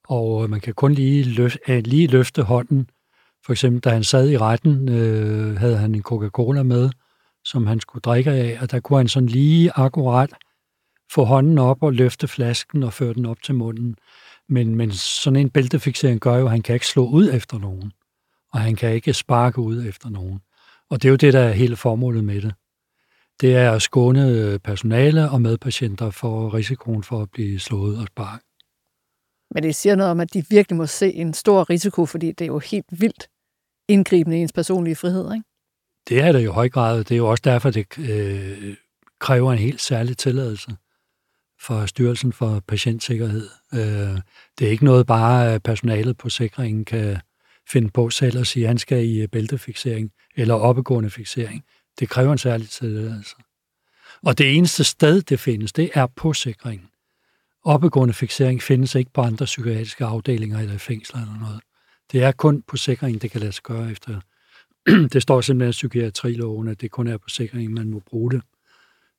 og 0.09 0.45
øh, 0.45 0.51
man 0.51 0.61
kan 0.61 0.75
kun 0.75 0.93
lige, 0.93 1.25
løf, 1.25 1.57
øh, 1.69 1.83
lige 1.85 2.07
løfte 2.07 2.43
hånden. 2.43 2.91
For 3.45 3.53
eksempel, 3.53 3.81
da 3.81 3.91
han 3.91 4.05
sad 4.05 4.31
i 4.31 4.39
retten, 4.39 4.89
øh, 4.89 5.57
havde 5.57 5.77
han 5.77 5.95
en 5.95 6.03
Coca-Cola 6.03 6.63
med, 6.63 6.91
som 7.45 7.67
han 7.67 7.81
skulle 7.81 8.03
drikke 8.03 8.31
af, 8.31 8.59
og 8.61 8.71
der 8.71 8.81
kunne 8.81 8.99
han 8.99 9.09
sådan 9.09 9.29
lige 9.29 9.73
akkurat 9.75 10.31
få 11.13 11.25
hånden 11.25 11.59
op 11.59 11.83
og 11.83 11.93
løfte 11.93 12.29
flasken 12.29 12.83
og 12.83 12.93
føre 12.93 13.15
den 13.15 13.27
op 13.27 13.43
til 13.43 13.55
munden. 13.55 13.97
Men, 14.49 14.75
men 14.75 14.93
sådan 14.93 15.37
en 15.37 15.51
bæltefixering 15.51 16.21
gør 16.21 16.37
jo, 16.37 16.45
at 16.45 16.51
han 16.51 16.63
kan 16.63 16.75
ikke 16.75 16.87
slå 16.87 17.09
ud 17.09 17.31
efter 17.33 17.59
nogen, 17.59 17.93
og 18.53 18.61
han 18.61 18.77
kan 18.77 18.93
ikke 18.93 19.13
sparke 19.13 19.59
ud 19.59 19.87
efter 19.87 20.09
nogen. 20.09 20.41
Og 20.91 21.03
det 21.03 21.09
er 21.09 21.11
jo 21.11 21.17
det, 21.17 21.33
der 21.33 21.41
er 21.41 21.53
hele 21.53 21.77
formålet 21.77 22.25
med 22.25 22.43
det 22.43 22.55
det 23.41 23.57
er 23.57 23.73
at 23.73 23.83
skåne 23.83 24.29
øh, 24.29 24.59
personale 24.59 25.31
og 25.31 25.41
medpatienter 25.41 26.11
for 26.11 26.55
risikoen 26.55 27.03
for 27.03 27.23
at 27.23 27.31
blive 27.31 27.61
slået 27.61 27.99
og 27.99 28.07
sparket. 28.07 28.47
Men 29.55 29.63
det 29.63 29.75
siger 29.75 29.97
noget 29.97 30.11
om, 30.11 30.21
at 30.21 30.35
de 30.35 30.45
virkelig 30.51 30.77
må 30.77 30.87
se 30.87 31.13
en 31.13 31.35
stor 31.35 31.71
risiko, 31.71 32.07
fordi 32.07 32.33
det 32.33 32.41
er 32.41 32.47
jo 32.47 32.59
helt 32.59 32.87
vildt 32.91 33.29
indgribende 33.89 34.39
i 34.39 34.41
ens 34.41 34.53
personlige 34.53 34.97
frihed, 34.97 35.33
ikke? 35.35 35.45
Det 36.09 36.21
er 36.21 36.33
det 36.33 36.45
jo 36.45 36.51
i 36.51 36.55
høj 36.55 36.69
grad. 36.69 36.99
Det 36.99 37.13
er 37.13 37.17
jo 37.17 37.31
også 37.31 37.43
derfor, 37.45 37.71
det 37.71 37.99
øh, 37.99 38.77
kræver 39.21 39.53
en 39.53 39.59
helt 39.59 39.81
særlig 39.81 40.19
tilladelse 40.19 40.77
for 41.61 41.87
Styrelsen 41.87 42.33
for 42.33 42.63
Patientsikkerhed. 42.69 43.49
Øh, 43.75 44.21
det 44.59 44.67
er 44.67 44.71
ikke 44.71 44.85
noget 44.85 45.07
bare, 45.07 45.55
øh, 45.55 45.61
personalet 45.61 46.17
på 46.17 46.29
sikringen 46.29 46.85
kan 46.85 47.19
finde 47.69 47.91
på 47.91 48.11
selv 48.11 48.39
og 48.39 48.47
sige, 48.47 48.65
at 48.65 48.69
han 48.69 48.79
skal 48.79 49.07
i 49.07 49.21
øh, 49.21 49.29
bæltefixering 49.29 50.13
eller 50.37 50.55
oppegående 50.55 51.11
fixering. 51.11 51.65
Det 52.01 52.09
kræver 52.09 52.33
en 52.33 52.39
særlig 52.39 52.69
tilladelse. 52.69 53.37
Og 54.23 54.39
det 54.39 54.57
eneste 54.57 54.85
sted, 54.85 55.23
det 55.23 55.41
findes, 55.41 55.73
det 55.73 55.91
er 55.95 56.07
på 56.07 56.33
sikringen. 56.33 56.89
Oppegående 57.65 58.15
fixering 58.15 58.63
findes 58.63 58.95
ikke 58.95 59.11
på 59.15 59.21
andre 59.21 59.45
psykiatriske 59.45 60.05
afdelinger 60.05 60.59
eller 60.59 60.79
fængsler 60.79 61.21
eller 61.21 61.39
noget. 61.41 61.61
Det 62.13 62.23
er 62.23 62.33
kun 62.33 62.63
på 62.63 62.77
sikringen, 62.77 63.21
det 63.21 63.31
kan 63.31 63.41
lade 63.41 63.53
sig 63.53 63.63
gøre 63.63 63.91
efter. 63.91 64.21
det 65.13 65.23
står 65.23 65.41
simpelthen 65.41 65.71
i 65.71 65.73
psykiatriloven, 65.73 66.69
at 66.69 66.81
det 66.81 66.91
kun 66.91 67.07
er 67.07 67.19
på 67.19 67.29
sikringen, 67.29 67.75
man 67.75 67.91
må 67.91 68.03
bruge 68.07 68.31
det. 68.31 68.43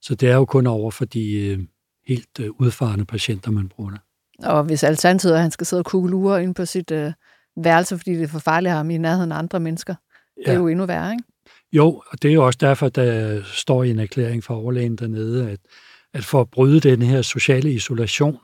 Så 0.01 0.15
det 0.15 0.29
er 0.29 0.35
jo 0.35 0.45
kun 0.45 0.67
over 0.67 0.91
for 0.91 1.05
de 1.05 1.33
øh, 1.33 1.59
helt 2.07 2.39
øh, 2.39 2.49
udfarende 2.59 3.05
patienter, 3.05 3.51
man 3.51 3.69
bruger 3.69 3.91
det. 3.91 3.99
Og 4.43 4.63
hvis 4.63 4.83
alternativet 4.83 5.33
er, 5.33 5.37
at 5.37 5.41
han 5.41 5.51
skal 5.51 5.67
sidde 5.67 5.81
og 5.81 5.85
kugle 5.85 6.43
ind 6.43 6.55
på 6.55 6.65
sit 6.65 6.91
øh, 6.91 7.11
værelse, 7.63 7.97
fordi 7.97 8.11
det 8.11 8.23
er 8.23 8.27
for 8.27 8.39
farligt 8.39 8.73
ham 8.73 8.89
i 8.89 8.97
nærheden 8.97 9.31
af 9.31 9.37
andre 9.37 9.59
mennesker, 9.59 9.95
ja. 10.37 10.41
det 10.41 10.55
er 10.55 10.59
jo 10.59 10.67
endnu 10.67 10.85
værre, 10.85 11.11
ikke? 11.11 11.23
Jo, 11.71 12.03
og 12.09 12.21
det 12.21 12.29
er 12.29 12.33
jo 12.33 12.45
også 12.45 12.57
derfor, 12.61 12.89
der 12.89 13.41
står 13.43 13.83
i 13.83 13.89
en 13.89 13.99
erklæring 13.99 14.43
fra 14.43 14.55
overlægen 14.55 14.95
dernede, 14.95 15.51
at, 15.51 15.59
at 16.13 16.25
for 16.25 16.41
at 16.41 16.49
bryde 16.49 16.79
den 16.79 17.01
her 17.01 17.21
sociale 17.21 17.73
isolation, 17.73 18.37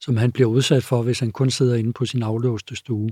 som 0.00 0.16
han 0.16 0.32
bliver 0.32 0.48
udsat 0.48 0.84
for, 0.84 1.02
hvis 1.02 1.20
han 1.20 1.30
kun 1.30 1.50
sidder 1.50 1.74
inde 1.74 1.92
på 1.92 2.06
sin 2.06 2.22
aflåste 2.22 2.76
stue, 2.76 3.10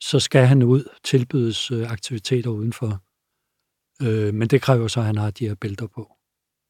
så 0.00 0.20
skal 0.20 0.46
han 0.46 0.62
ud 0.62 0.84
tilbydes 1.04 1.70
øh, 1.70 1.90
aktiviteter 1.90 2.50
udenfor. 2.50 3.02
Øh, 4.02 4.34
men 4.34 4.48
det 4.48 4.62
kræver 4.62 4.88
så, 4.88 5.00
at 5.00 5.06
han 5.06 5.16
har 5.16 5.30
de 5.30 5.48
her 5.48 5.54
bælter 5.54 5.86
på. 5.86 6.17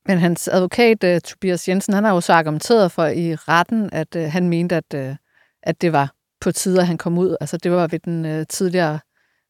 Men 0.09 0.19
hans 0.19 0.49
advokat, 0.49 1.05
uh, 1.05 1.21
Tobias 1.25 1.69
Jensen, 1.69 1.95
han 1.95 2.05
har 2.05 2.15
jo 2.15 2.21
så 2.21 2.33
argumenteret 2.33 2.93
for 2.93 3.07
i 3.07 3.35
retten, 3.35 3.91
at 3.93 4.17
uh, 4.17 4.23
han 4.23 4.49
mente, 4.49 4.77
at, 4.77 4.95
uh, 4.95 5.17
at 5.63 5.81
det 5.81 5.93
var 5.93 6.13
på 6.41 6.53
tide, 6.53 6.81
at 6.81 6.87
han 6.87 6.99
kom 6.99 7.19
ud. 7.19 7.37
Altså 7.41 7.57
det 7.57 7.73
var 7.73 7.87
ved 7.87 7.99
den 7.99 8.39
uh, 8.39 8.47
tidligere 8.49 8.99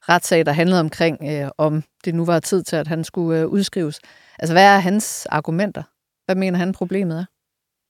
retssag, 0.09 0.47
der 0.47 0.53
handlede 0.53 0.81
omkring, 0.81 1.19
uh, 1.21 1.49
om 1.59 1.83
det 2.05 2.15
nu 2.15 2.25
var 2.25 2.41
tid 2.41 2.63
til, 2.63 2.77
at 2.77 2.87
han 2.89 3.05
skulle 3.05 3.47
uh, 3.47 3.53
udskrives. 3.53 4.01
Altså, 4.39 4.55
hvad 4.55 4.65
er 4.65 4.79
hans 4.79 5.27
argumenter? 5.27 5.83
Hvad 6.27 6.37
mener 6.37 6.59
han, 6.59 6.73
problemet 6.73 7.19
er? 7.19 7.25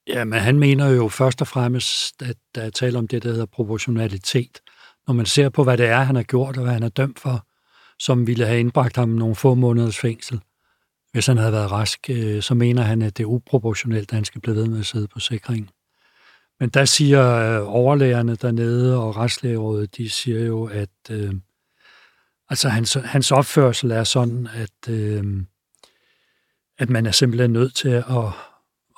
Ja, 0.07 0.23
men 0.23 0.39
han 0.39 0.59
mener 0.59 0.89
jo 0.89 1.07
først 1.07 1.41
og 1.41 1.47
fremmest, 1.47 2.21
at 2.21 2.35
der 2.55 2.61
er 2.61 2.69
tale 2.69 2.97
om 2.97 3.07
det, 3.07 3.23
der 3.23 3.29
hedder 3.29 3.45
proportionalitet. 3.45 4.61
Når 5.07 5.13
man 5.13 5.25
ser 5.25 5.49
på, 5.49 5.63
hvad 5.63 5.77
det 5.77 5.85
er, 5.85 5.99
han 5.99 6.15
har 6.15 6.23
gjort, 6.23 6.57
og 6.57 6.63
hvad 6.63 6.73
han 6.73 6.83
er 6.83 6.89
dømt 6.89 7.19
for, 7.19 7.45
som 7.99 8.27
ville 8.27 8.45
have 8.45 8.59
indbragt 8.59 8.95
ham 8.95 9.09
nogle 9.09 9.35
få 9.35 9.53
måneders 9.53 9.97
fængsel, 9.99 10.39
hvis 11.11 11.25
han 11.25 11.37
havde 11.37 11.51
været 11.51 11.71
rask, 11.71 12.09
øh, 12.09 12.41
så 12.41 12.53
mener 12.53 12.81
han, 12.81 13.01
at 13.01 13.17
det 13.17 13.23
er 13.23 13.27
uproportionelt, 13.27 14.11
at 14.11 14.15
han 14.15 14.25
skal 14.25 14.41
blive 14.41 14.55
ved 14.55 14.67
med 14.67 14.79
at 14.79 14.85
sidde 14.85 15.07
på 15.07 15.19
sikringen. 15.19 15.69
Men 16.59 16.69
der 16.69 16.85
siger 16.85 17.35
øh, 17.35 17.75
overlægerne 17.75 18.35
dernede 18.35 18.97
og 18.97 19.17
retslægerådet, 19.17 19.97
de 19.97 20.09
siger 20.09 20.45
jo, 20.45 20.65
at 20.65 20.89
øh, 21.11 21.33
altså 22.49 22.69
hans, 22.69 22.93
hans 22.93 23.31
opførsel 23.31 23.91
er 23.91 24.03
sådan, 24.03 24.47
at, 24.53 24.89
øh, 24.89 25.23
at 26.77 26.89
man 26.89 27.05
er 27.05 27.11
simpelthen 27.11 27.53
nødt 27.53 27.75
til 27.75 27.89
at, 27.89 28.05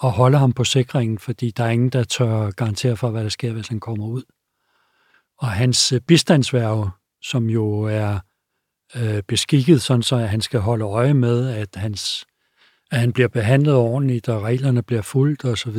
at 0.03 0.11
holde 0.11 0.37
ham 0.37 0.53
på 0.53 0.63
sikringen, 0.63 1.19
fordi 1.19 1.51
der 1.51 1.63
er 1.63 1.69
ingen, 1.69 1.89
der 1.89 2.03
tør 2.03 2.51
garantere 2.51 2.97
for, 2.97 3.09
hvad 3.09 3.23
der 3.23 3.29
sker, 3.29 3.53
hvis 3.53 3.67
han 3.67 3.79
kommer 3.79 4.05
ud. 4.05 4.23
Og 5.37 5.47
hans 5.47 5.91
øh, 5.91 6.01
bistandsværge, 6.01 6.89
som 7.21 7.49
jo 7.49 7.81
er 7.81 8.19
øh, 8.95 9.23
beskikket, 9.27 9.81
sådan 9.81 10.03
så 10.03 10.15
at 10.15 10.29
han 10.29 10.41
skal 10.41 10.59
holde 10.59 10.85
øje 10.85 11.13
med, 11.13 11.49
at, 11.49 11.69
hans, 11.75 12.25
at 12.91 12.99
han 12.99 13.13
bliver 13.13 13.27
behandlet 13.27 13.75
ordentligt, 13.75 14.29
og 14.29 14.43
reglerne 14.43 14.83
bliver 14.83 15.01
fulgt 15.01 15.45
osv., 15.45 15.77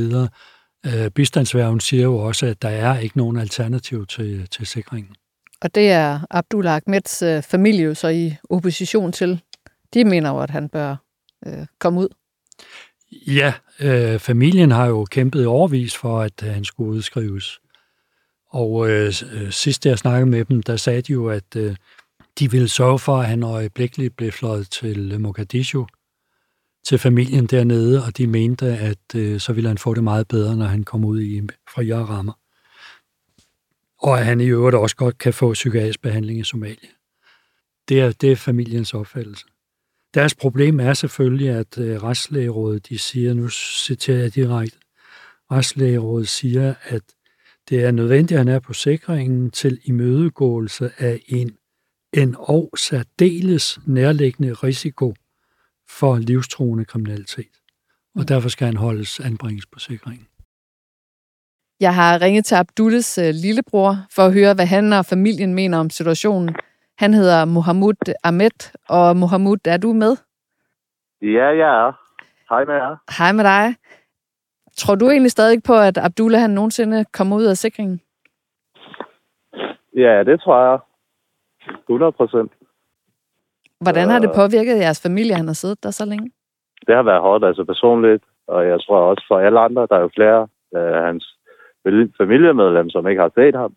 Øh, 0.87 1.11
bistandsværgen 1.11 1.81
siger 1.81 2.03
jo 2.03 2.17
også, 2.17 2.47
at 2.47 2.63
der 2.63 2.69
er 2.69 2.99
ikke 2.99 3.17
nogen 3.17 3.37
alternativ 3.37 4.07
til, 4.07 4.49
til 4.49 4.67
sikringen. 4.67 5.15
Og 5.61 5.75
det 5.75 5.91
er 5.91 6.21
Abdullah 6.31 6.77
Ahmeds 6.77 7.23
øh, 7.23 7.43
familie 7.43 7.95
så 7.95 8.09
i 8.09 8.35
opposition 8.51 9.13
til. 9.13 9.41
De 9.95 10.05
mener 10.05 10.31
jo, 10.31 10.41
at 10.41 10.51
han 10.51 10.69
bør 10.69 10.97
øh, 11.47 11.67
komme 11.79 12.01
ud. 12.01 12.09
Ja, 13.27 13.55
øh, 13.81 14.19
familien 14.19 14.71
har 14.71 14.87
jo 14.87 15.05
kæmpet 15.05 15.47
overvis 15.47 15.97
for, 15.97 16.21
at 16.21 16.43
øh, 16.43 16.51
han 16.51 16.65
skulle 16.65 16.91
udskrives. 16.91 17.61
Og 18.51 18.91
øh, 18.91 19.13
øh, 19.33 19.51
sidst 19.51 19.87
jeg 19.87 19.99
snakkede 19.99 20.31
med 20.31 20.45
dem, 20.45 20.63
der 20.63 20.77
sagde 20.77 21.03
de 21.03 21.13
jo, 21.13 21.29
at 21.29 21.57
øh, 21.57 21.77
de 22.39 22.51
ville 22.51 22.69
sørge 22.69 22.99
for, 22.99 23.17
at 23.17 23.27
han 23.27 23.43
øjeblikkeligt 23.43 24.17
blev 24.17 24.33
fløjet 24.33 24.71
til 24.71 25.21
Mogadishu, 25.21 25.87
til 26.85 26.99
familien 26.99 27.47
dernede, 27.47 28.05
og 28.05 28.19
de 28.19 28.27
mente, 28.27 28.67
at 28.67 29.15
øh, 29.15 29.41
så 29.41 29.53
ville 29.53 29.69
han 29.69 29.79
få 29.79 29.95
det 29.95 30.05
meget 30.05 30.29
bedre, 30.29 30.57
når 30.57 30.67
han 30.67 30.85
kom 30.85 31.05
ud 31.05 31.21
i 31.21 31.43
friere 31.75 32.05
rammer. 32.05 32.33
Og 33.99 34.19
at 34.19 34.25
han 34.25 34.41
i 34.41 34.47
øvrigt 34.47 34.77
også 34.77 34.97
godt 34.97 35.19
kan 35.19 35.35
få 35.35 35.53
psykiatrisk 35.53 36.03
behandling 36.03 36.39
i 36.39 36.45
Somalia. 36.45 36.91
Det 37.89 38.01
er, 38.01 38.13
det 38.13 38.33
er 38.33 38.37
familiens 38.37 38.95
opfattelse. 38.95 39.47
Deres 40.15 40.35
problem 40.35 40.81
er 40.81 40.95
selvfølgelig, 40.95 41.49
at 41.49 41.79
øh, 41.79 42.03
retslægerådet, 42.03 42.89
de 42.89 42.99
siger, 42.99 43.35
nu 43.35 43.49
citerer 43.49 44.19
jeg 44.19 44.35
direkte, 44.35 44.79
retslægerådet 45.51 46.29
siger, 46.29 46.75
at 46.83 47.03
det 47.69 47.85
er 47.85 47.91
nødvendigt, 47.91 48.33
at 48.33 48.39
han 48.39 48.55
er 48.55 48.59
på 48.59 48.73
sikringen 48.73 49.51
til 49.51 49.81
imødegåelse 49.85 50.91
af 50.99 51.21
en 51.29 51.57
en 52.15 52.37
og 52.39 52.71
særdeles 52.77 53.81
nærliggende 53.87 54.53
risiko 54.53 55.15
for 55.89 56.17
livstruende 56.17 56.85
kriminalitet. 56.85 57.55
Og 58.19 58.29
derfor 58.29 58.49
skal 58.49 58.67
han 58.67 58.77
holdes 58.77 59.21
anbringes 59.21 59.67
på 59.67 59.79
sikringen. 59.79 60.27
Jeg 61.81 61.95
har 61.95 62.23
ringet 62.23 62.45
til 62.45 62.55
Abdulles 62.55 63.19
øh, 63.19 63.31
lillebror 63.45 63.93
for 64.15 64.23
at 64.23 64.33
høre, 64.33 64.55
hvad 64.55 64.67
han 64.67 64.93
og 64.93 65.05
familien 65.05 65.55
mener 65.55 65.79
om 65.79 65.91
situationen. 65.91 66.57
Han 66.99 67.15
hedder 67.15 67.45
Mohamud 67.45 68.15
Ahmed, 68.25 68.59
og 68.89 69.17
Mohamud, 69.17 69.57
er 69.65 69.77
du 69.77 69.93
med? 69.93 70.17
Ja, 71.23 71.47
jeg 71.63 71.87
er. 71.87 71.93
Hej 72.51 72.65
med 72.65 72.75
jer. 72.75 72.97
Hej 73.19 73.33
med 73.33 73.45
dig. 73.45 73.75
Tror 74.77 74.95
du 74.95 75.11
egentlig 75.11 75.31
stadig 75.31 75.63
på, 75.63 75.75
at 75.75 75.99
Abdullah 75.99 76.41
han 76.41 76.51
nogensinde 76.51 77.05
kommer 77.05 77.37
ud 77.37 77.45
af 77.45 77.57
sikringen? 77.57 78.01
Ja, 79.97 80.25
det 80.25 80.41
tror 80.41 80.71
jeg. 80.71 80.79
100 81.89 82.13
procent. 82.13 82.53
Hvordan 83.81 84.09
har 84.09 84.19
det 84.19 84.31
påvirket 84.35 84.77
jeres 84.85 85.03
familie, 85.03 85.35
han 85.35 85.47
har 85.47 85.55
siddet 85.55 85.83
der 85.85 85.91
så 85.91 86.05
længe? 86.05 86.31
Det 86.87 86.95
har 86.95 87.03
været 87.03 87.21
hårdt, 87.21 87.45
altså 87.45 87.65
personligt, 87.65 88.25
og 88.47 88.67
jeg 88.67 88.81
tror 88.81 88.99
også 88.99 89.25
for 89.29 89.39
alle 89.39 89.61
andre, 89.61 89.87
der 89.91 89.97
er 89.97 90.01
jo 90.01 90.11
flere 90.15 90.49
af 90.73 90.99
øh, 90.99 91.05
hans 91.05 91.25
familiemedlemmer, 92.21 92.91
som 92.91 93.09
ikke 93.09 93.23
har 93.23 93.33
set 93.35 93.55
ham. 93.55 93.75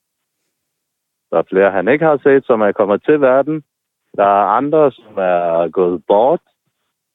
Der 1.32 1.38
er 1.38 1.44
flere, 1.50 1.72
han 1.72 1.88
ikke 1.88 2.06
har 2.06 2.20
set, 2.24 2.46
som 2.46 2.62
er 2.62 2.72
kommet 2.72 3.04
til 3.04 3.22
verden. 3.22 3.64
Der 4.18 4.24
er 4.24 4.56
andre, 4.60 4.92
som 4.92 5.14
er 5.18 5.70
gået 5.70 6.04
bort, 6.08 6.42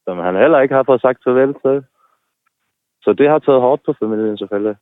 som 0.05 0.19
han 0.19 0.37
heller 0.37 0.61
ikke 0.61 0.75
har 0.75 0.83
fået 0.83 1.01
sagt 1.01 1.27
vel 1.27 1.55
til. 1.55 1.85
Så 3.03 3.13
det 3.13 3.29
har 3.29 3.39
taget 3.39 3.61
hårdt 3.61 3.83
på 3.85 3.93
familien 4.01 4.39
selvfølgelig. 4.39 4.77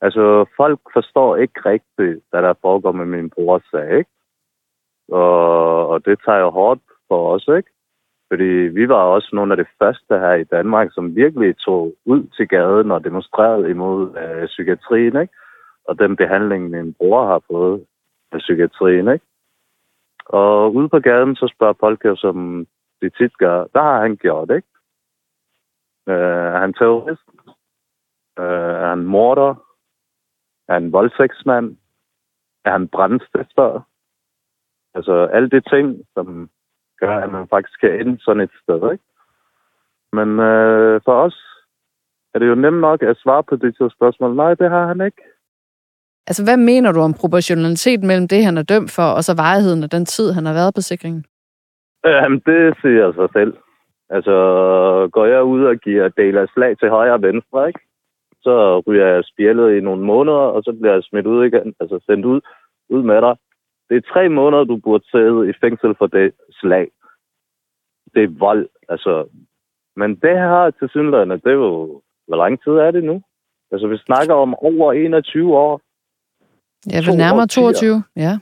Altså, 0.00 0.46
folk 0.56 0.80
forstår 0.92 1.36
ikke 1.36 1.60
rigtigt, 1.66 2.24
hvad 2.30 2.42
der 2.42 2.54
foregår 2.60 2.92
med 2.92 3.06
min 3.06 3.30
brors 3.30 3.62
sag, 3.70 3.98
ikke? 3.98 4.10
Og, 5.10 5.88
og 5.88 6.04
det 6.04 6.18
tager 6.24 6.38
jo 6.38 6.50
hårdt 6.50 6.80
for 7.08 7.34
os, 7.34 7.48
ikke? 7.56 7.70
Fordi 8.28 8.44
vi 8.78 8.88
var 8.88 9.02
også 9.02 9.30
nogle 9.32 9.52
af 9.52 9.56
de 9.56 9.70
første 9.78 10.18
her 10.18 10.32
i 10.32 10.44
Danmark, 10.44 10.88
som 10.92 11.16
virkelig 11.16 11.58
tog 11.58 11.94
ud 12.04 12.26
til 12.36 12.48
gaden 12.48 12.90
og 12.90 13.04
demonstrerede 13.04 13.70
imod 13.70 14.16
øh, 14.16 14.46
psykiatrien, 14.46 15.20
ikke? 15.20 15.34
Og 15.84 15.98
den 15.98 16.16
behandling, 16.16 16.70
min 16.70 16.94
bror 16.94 17.26
har 17.26 17.42
fået 17.50 17.86
af 18.32 18.38
psykiatrien, 18.38 19.08
ikke? 19.08 19.24
Og 20.26 20.74
ude 20.74 20.88
på 20.88 20.98
gaden, 21.00 21.36
så 21.36 21.52
spørger 21.54 21.74
folk 21.80 22.04
jo, 22.04 22.16
som 22.16 22.66
de 23.02 23.10
tit 23.10 23.38
gør, 23.38 23.66
hvad 23.72 23.82
har 23.82 24.00
han 24.00 24.16
gjort, 24.16 24.50
ikke? 24.50 24.68
Øh, 26.08 26.54
er 26.54 26.58
han 26.58 26.72
terrorist? 26.72 27.22
Øh, 28.38 28.74
er 28.84 28.88
han 28.88 29.04
morder? 29.04 29.54
Er 30.68 30.72
han 30.72 30.92
voldtægtsmand? 30.92 31.76
Er 32.64 32.70
han 32.70 32.88
brændstifter? 32.88 33.82
Altså 34.94 35.28
alle 35.32 35.50
de 35.50 35.60
ting, 35.60 35.86
som 36.14 36.50
gør, 37.00 37.16
at 37.24 37.32
man 37.32 37.48
faktisk 37.48 37.74
skal 37.74 38.00
ende 38.00 38.16
sådan 38.20 38.42
et 38.42 38.50
sted, 38.62 38.92
ikke? 38.92 39.04
Men 40.12 40.28
øh, 40.40 41.00
for 41.04 41.12
os 41.12 41.36
er 42.34 42.38
det 42.38 42.48
jo 42.48 42.54
nemt 42.54 42.80
nok 42.80 43.02
at 43.02 43.16
svare 43.16 43.44
på 43.44 43.56
de 43.56 43.72
to 43.72 43.90
spørgsmål. 43.90 44.36
Nej, 44.36 44.54
det 44.54 44.70
har 44.70 44.86
han 44.86 45.00
ikke. 45.00 45.22
Altså, 46.26 46.44
hvad 46.44 46.56
mener 46.56 46.92
du 46.92 47.00
om 47.00 47.14
proportionalitet 47.14 48.02
mellem 48.02 48.28
det, 48.28 48.44
han 48.44 48.58
er 48.58 48.62
dømt 48.62 48.90
for, 48.90 49.08
og 49.16 49.24
så 49.24 49.34
varigheden 49.36 49.82
af 49.82 49.90
den 49.90 50.06
tid, 50.06 50.32
han 50.32 50.46
har 50.46 50.52
været 50.52 50.74
på 50.74 50.80
sikringen? 50.80 51.24
Jamen, 52.04 52.42
det 52.46 52.76
siger 52.82 53.12
sig 53.12 53.28
selv. 53.32 53.56
Altså, 54.10 54.36
går 55.12 55.26
jeg 55.26 55.42
ud 55.42 55.64
og 55.64 55.76
giver 55.76 56.08
del 56.08 56.38
af 56.38 56.48
slag 56.54 56.78
til 56.78 56.90
højre 56.90 57.12
og 57.12 57.22
venstre, 57.22 57.68
ikke? 57.68 57.80
så 58.42 58.82
ryger 58.86 59.06
jeg 59.06 59.24
spjældet 59.24 59.76
i 59.76 59.80
nogle 59.80 60.02
måneder, 60.02 60.44
og 60.56 60.62
så 60.62 60.72
bliver 60.72 60.92
jeg 60.92 61.02
smidt 61.02 61.26
ud 61.26 61.44
igen, 61.44 61.74
altså 61.80 62.00
sendt 62.06 62.24
ud, 62.24 62.40
ud 62.88 63.02
med 63.02 63.20
dig. 63.22 63.36
Det 63.90 63.96
er 63.96 64.12
tre 64.12 64.28
måneder, 64.28 64.64
du 64.64 64.76
burde 64.76 65.10
sidde 65.10 65.50
i 65.50 65.52
fængsel 65.60 65.94
for 65.98 66.06
det 66.06 66.32
slag. 66.50 66.90
Det 68.14 68.22
er 68.24 68.38
vold, 68.38 68.68
altså. 68.88 69.28
Men 69.96 70.10
det 70.10 70.34
her 70.38 70.70
til 70.70 70.88
synligheden, 70.88 71.30
det 71.30 71.46
er 71.46 71.60
jo... 71.66 72.02
Hvor 72.26 72.36
lang 72.36 72.62
tid 72.62 72.72
er 72.72 72.90
det 72.90 73.04
nu? 73.04 73.22
Altså, 73.72 73.86
vi 73.86 73.98
snakker 73.98 74.34
om 74.34 74.54
over 74.54 74.92
21 74.92 75.56
år. 75.56 75.80
Ja, 76.92 76.98
vel 77.06 77.16
nærmere 77.16 77.46
22, 77.46 78.02
ja. 78.16 78.32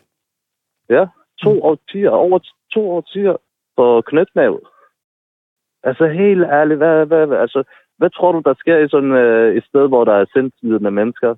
Ja, 0.91 1.07
to 1.43 1.53
mm. 1.53 1.61
årtier, 1.63 2.11
over 2.11 2.39
to 2.75 2.91
årtier 2.91 3.37
på 3.77 4.03
knytnævet. 4.07 4.61
Altså, 5.83 6.07
helt 6.07 6.45
ærligt, 6.45 6.79
hvad, 6.79 7.07
hvad, 7.07 7.27
hvad, 7.27 7.39
altså, 7.39 7.63
hvad 7.99 8.11
tror 8.11 8.33
du, 8.33 8.43
der 8.45 8.55
sker 8.55 8.79
i 8.79 8.89
sådan 8.89 9.13
øh, 9.13 9.57
et 9.57 9.65
sted, 9.65 9.89
hvor 9.89 10.05
der 10.05 10.13
er 10.13 10.27
sindslidende 10.33 10.91
mennesker? 10.91 11.35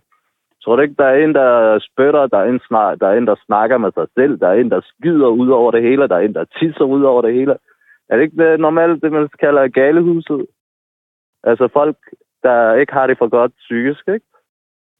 Tror 0.64 0.76
du 0.76 0.82
ikke, 0.82 0.94
der 0.98 1.04
er 1.04 1.24
en, 1.24 1.34
der 1.34 1.78
spytter, 1.78 2.26
der 2.26 2.38
er 2.38 2.48
en, 2.48 2.60
snak, 2.68 3.00
der 3.00 3.06
er 3.08 3.16
en, 3.18 3.26
der 3.26 3.36
snakker 3.46 3.78
med 3.78 3.92
sig 3.92 4.06
selv, 4.18 4.40
der 4.40 4.48
er 4.48 4.52
en, 4.52 4.70
der 4.70 4.80
skider 4.90 5.28
ud 5.28 5.48
over 5.48 5.70
det 5.70 5.82
hele, 5.82 6.08
der 6.08 6.16
er 6.16 6.20
en, 6.20 6.34
der 6.34 6.44
tisser 6.44 6.84
ud 6.84 7.02
over 7.02 7.22
det 7.22 7.34
hele? 7.34 7.56
Er 8.08 8.16
det 8.16 8.22
ikke 8.22 8.36
det 8.36 8.60
normalt, 8.60 9.02
det 9.02 9.12
man 9.12 9.28
kalder 9.40 9.68
galehuset? 9.68 10.46
Altså 11.44 11.68
folk, 11.72 11.96
der 12.42 12.74
ikke 12.74 12.92
har 12.92 13.06
det 13.06 13.18
for 13.18 13.28
godt 13.28 13.52
psykisk, 13.56 14.08
ikke? 14.08 14.26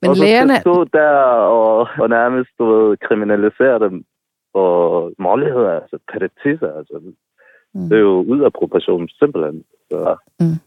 Men 0.03 0.11
og 0.11 0.17
så 0.17 0.25
lægerne... 0.25 0.55
skal 0.55 0.61
stå 0.61 0.85
der 0.85 1.11
og, 1.59 1.89
og 1.99 2.09
nærmest, 2.09 2.51
du 2.59 2.65
ved, 2.65 2.97
kriminalisere 2.97 3.79
dem 3.79 4.05
for 4.53 5.13
måligheder, 5.19 5.71
altså 5.81 5.99
patetisser, 6.13 6.79
altså. 6.79 7.01
Mm. 7.75 7.89
Det 7.89 7.93
er 7.93 8.01
jo 8.01 8.23
ud 8.23 8.41
af 8.41 8.53
proportion, 8.53 9.09
simpelthen. 9.09 9.65
Så. 9.91 10.17
Mm. 10.41 10.59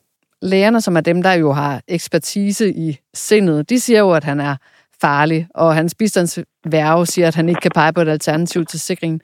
Lægerne, 0.42 0.82
som 0.82 0.96
er 0.96 1.02
dem, 1.02 1.24
der 1.24 1.34
jo 1.34 1.52
har 1.52 1.82
ekspertise 1.88 2.70
i 2.70 3.00
sindet, 3.14 3.70
de 3.70 3.80
siger 3.80 4.00
jo, 4.00 4.12
at 4.12 4.24
han 4.24 4.40
er 4.40 4.56
farlig, 5.06 5.48
og 5.56 5.76
hans 5.76 5.96
bistandsværge 6.00 7.06
siger, 7.06 7.28
at 7.28 7.36
han 7.36 7.50
ikke 7.50 7.62
kan 7.62 7.76
pege 7.80 7.94
på 7.94 8.02
et 8.02 8.08
alternativ 8.18 8.66
til 8.66 8.80
sikringen. 8.80 9.22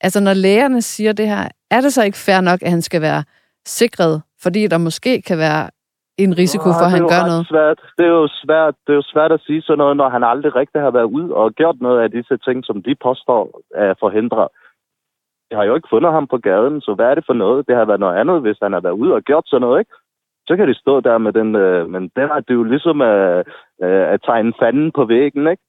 Altså, 0.00 0.20
når 0.20 0.34
lægerne 0.34 0.82
siger 0.82 1.12
det 1.12 1.28
her, 1.28 1.48
er 1.70 1.80
det 1.80 1.92
så 1.92 2.02
ikke 2.04 2.24
fair 2.26 2.40
nok, 2.40 2.60
at 2.62 2.70
han 2.70 2.82
skal 2.82 3.00
være 3.02 3.22
sikret, 3.66 4.22
fordi 4.42 4.66
der 4.66 4.78
måske 4.78 5.22
kan 5.22 5.38
være 5.38 5.64
en 6.18 6.38
risiko 6.38 6.68
for, 6.78 6.86
at 6.88 6.94
han 6.96 7.08
gør 7.12 7.22
noget? 7.30 7.46
Svært. 7.54 7.78
Det, 7.98 8.04
er 8.10 8.14
jo 8.20 8.28
svært, 8.42 8.74
det 8.84 8.92
er 8.92 9.00
jo 9.00 9.06
svært 9.14 9.32
at 9.32 9.40
sige 9.46 9.62
sådan 9.62 9.78
noget, 9.78 9.96
når 9.96 10.08
han 10.08 10.24
aldrig 10.24 10.56
rigtig 10.56 10.80
har 10.80 10.90
været 10.90 11.10
ud 11.18 11.30
og 11.30 11.52
gjort 11.52 11.78
noget 11.80 12.02
af 12.04 12.10
disse 12.10 12.36
ting, 12.46 12.64
som 12.64 12.82
de 12.82 12.94
påstår 13.06 13.42
at 13.74 13.96
forhindre. 14.00 14.48
Jeg 15.50 15.58
har 15.58 15.64
jo 15.64 15.74
ikke 15.74 15.92
fundet 15.94 16.12
ham 16.12 16.26
på 16.26 16.38
gaden, 16.38 16.80
så 16.80 16.94
hvad 16.94 17.06
er 17.06 17.14
det 17.14 17.24
for 17.26 17.36
noget? 17.44 17.66
Det 17.68 17.76
har 17.76 17.84
været 17.84 18.00
noget 18.00 18.16
andet, 18.20 18.40
hvis 18.40 18.58
han 18.62 18.72
har 18.72 18.80
været 18.80 19.00
ude 19.02 19.12
og 19.14 19.22
gjort 19.22 19.44
sådan 19.46 19.60
noget, 19.60 19.78
ikke? 19.80 19.94
Så 20.52 20.56
kan 20.56 20.68
de 20.68 20.74
stå 20.74 21.00
der 21.00 21.18
med 21.18 21.32
den, 21.32 21.56
øh, 21.56 21.90
men 21.90 22.02
den 22.16 22.28
er 22.36 22.40
det 22.40 22.54
jo 22.54 22.62
ligesom 22.62 23.00
at, 23.00 23.46
øh, 23.82 24.06
at 24.12 24.22
tegne 24.22 24.52
fanden 24.60 24.92
på 24.92 25.04
væggen, 25.04 25.46
ikke? 25.46 25.62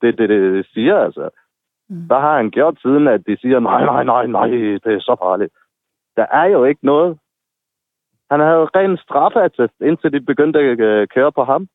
Det 0.00 0.08
er 0.08 0.16
det, 0.16 0.28
det 0.28 0.66
siger, 0.74 0.96
altså. 0.98 1.30
Mm. 1.88 2.08
Der 2.08 2.18
har 2.20 2.36
han 2.36 2.50
gjort 2.50 2.78
siden, 2.82 3.08
at 3.08 3.26
de 3.26 3.36
siger, 3.40 3.60
nej, 3.60 3.84
nej, 3.84 4.04
nej, 4.04 4.26
nej, 4.26 4.46
det 4.84 4.92
er 4.94 5.00
så 5.00 5.16
farligt. 5.22 5.52
Der 6.16 6.26
er 6.26 6.44
jo 6.44 6.64
ikke 6.64 6.86
noget. 6.86 7.18
Han 8.30 8.40
havde 8.40 8.70
ren 8.76 8.96
straffeattest, 8.96 9.74
indtil 9.80 10.12
de 10.12 10.20
begyndte 10.20 10.58
at 10.58 10.80
øh, 10.80 11.08
køre 11.08 11.32
på 11.32 11.44
ham. 11.44 11.68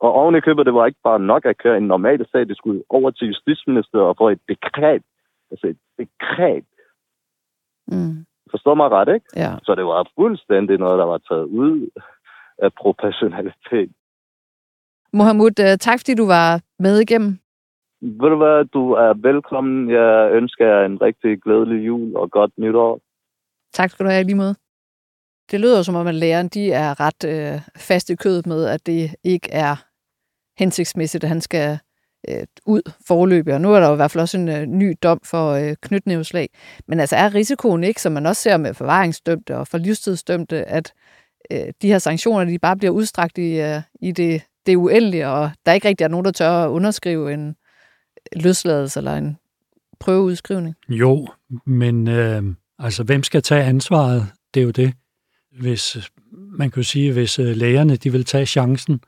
Og 0.00 0.12
oven 0.12 0.34
i 0.36 0.40
købet, 0.40 0.66
det 0.66 0.74
var 0.74 0.86
ikke 0.86 1.04
bare 1.04 1.20
nok 1.20 1.46
at 1.46 1.58
køre 1.58 1.76
en 1.76 1.86
normal 1.86 2.26
sag, 2.32 2.48
det 2.48 2.56
skulle 2.56 2.82
over 2.88 3.10
til 3.10 3.26
justitsministeriet 3.26 4.06
og 4.06 4.16
få 4.18 4.28
et 4.28 4.40
dekret. 4.48 5.02
Altså 5.50 5.66
et 5.66 5.78
dekret. 5.98 6.64
Mm. 7.86 8.26
Forstår 8.50 8.74
mig 8.74 8.90
ret, 8.90 9.14
ikke? 9.14 9.26
Ja. 9.36 9.52
Så 9.62 9.74
det 9.74 9.84
var 9.84 10.10
fuldstændig 10.18 10.78
noget, 10.78 10.98
der 10.98 11.04
var 11.04 11.18
taget 11.18 11.44
ud 11.44 11.88
af 12.58 12.70
professionalitet. 12.72 13.90
Mohamud, 15.12 15.60
øh, 15.60 15.78
tak 15.78 15.98
fordi 16.00 16.14
du 16.14 16.26
var 16.26 16.60
med 16.78 17.00
igennem. 17.00 17.38
Ved 18.00 18.30
du 18.30 18.36
hvad, 18.36 18.64
du 18.64 18.92
er 18.92 19.12
velkommen. 19.28 19.90
Jeg 19.90 20.30
ønsker 20.32 20.66
jer 20.66 20.86
en 20.86 21.00
rigtig 21.00 21.42
glædelig 21.42 21.86
jul 21.86 22.16
og 22.16 22.30
godt 22.30 22.52
nytår. 22.58 23.00
Tak 23.72 23.90
skal 23.90 24.06
du 24.06 24.10
have 24.10 24.24
lige 24.24 24.36
måde. 24.36 24.54
Det 25.50 25.60
lyder 25.60 25.82
som 25.82 25.94
om, 25.94 26.06
at 26.06 26.14
læreren 26.14 26.48
de 26.48 26.72
er 26.72 27.00
ret 27.00 27.22
øh, 27.24 27.60
fast 27.76 28.10
i 28.10 28.16
kødet 28.16 28.46
med, 28.46 28.64
at 28.66 28.86
det 28.86 29.14
ikke 29.24 29.48
er 29.52 29.74
hensigtsmæssigt, 30.58 31.24
at 31.24 31.28
han 31.28 31.40
skal 31.40 31.78
øh, 32.28 32.46
ud 32.66 32.82
forløbig. 33.06 33.54
Og 33.54 33.60
nu 33.60 33.74
er 33.74 33.80
der 33.80 33.86
jo 33.86 33.92
i 33.92 33.96
hvert 33.96 34.10
fald 34.10 34.22
også 34.22 34.38
en 34.38 34.48
øh, 34.48 34.66
ny 34.66 34.94
dom 35.02 35.20
for 35.24 35.50
øh, 35.52 35.74
knytnæveslag. 35.82 36.48
Men 36.88 37.00
altså 37.00 37.16
er 37.16 37.34
risikoen 37.34 37.84
ikke, 37.84 38.02
som 38.02 38.12
man 38.12 38.26
også 38.26 38.42
ser 38.42 38.56
med 38.56 38.74
forvaringsdømte 38.74 39.56
og 39.56 39.68
for 39.68 39.78
livstidsdømte, 39.78 40.64
at 40.64 40.92
øh, 41.50 41.72
de 41.82 41.88
her 41.88 41.98
sanktioner 41.98 42.44
de 42.44 42.58
bare 42.58 42.76
bliver 42.76 42.92
udstrakt 42.92 43.38
i, 43.38 43.60
øh, 43.60 43.80
i 44.00 44.12
det, 44.12 44.42
det 44.66 44.76
uendelige, 44.76 45.28
og 45.28 45.50
der 45.66 45.72
ikke 45.72 45.88
rigtig 45.88 46.04
er 46.04 46.08
nogen, 46.08 46.24
der 46.24 46.32
tør 46.32 46.50
at 46.50 46.68
underskrive 46.68 47.32
en 47.32 47.48
øh, 47.48 48.42
løsladelse 48.42 49.00
eller 49.00 49.14
en 49.14 49.36
prøveudskrivning? 50.00 50.74
Jo, 50.88 51.28
men 51.66 52.08
øh, 52.08 52.42
altså, 52.78 53.02
hvem 53.02 53.22
skal 53.22 53.42
tage 53.42 53.64
ansvaret? 53.64 54.26
Det 54.54 54.60
er 54.60 54.64
jo 54.64 54.70
det. 54.70 54.92
Hvis, 55.60 56.10
man 56.32 56.70
kan 56.70 56.84
sige, 56.84 57.12
hvis 57.12 57.38
øh, 57.38 57.56
lægerne 57.56 57.96
de 57.96 58.12
vil 58.12 58.24
tage 58.24 58.46
chancen 58.46 59.00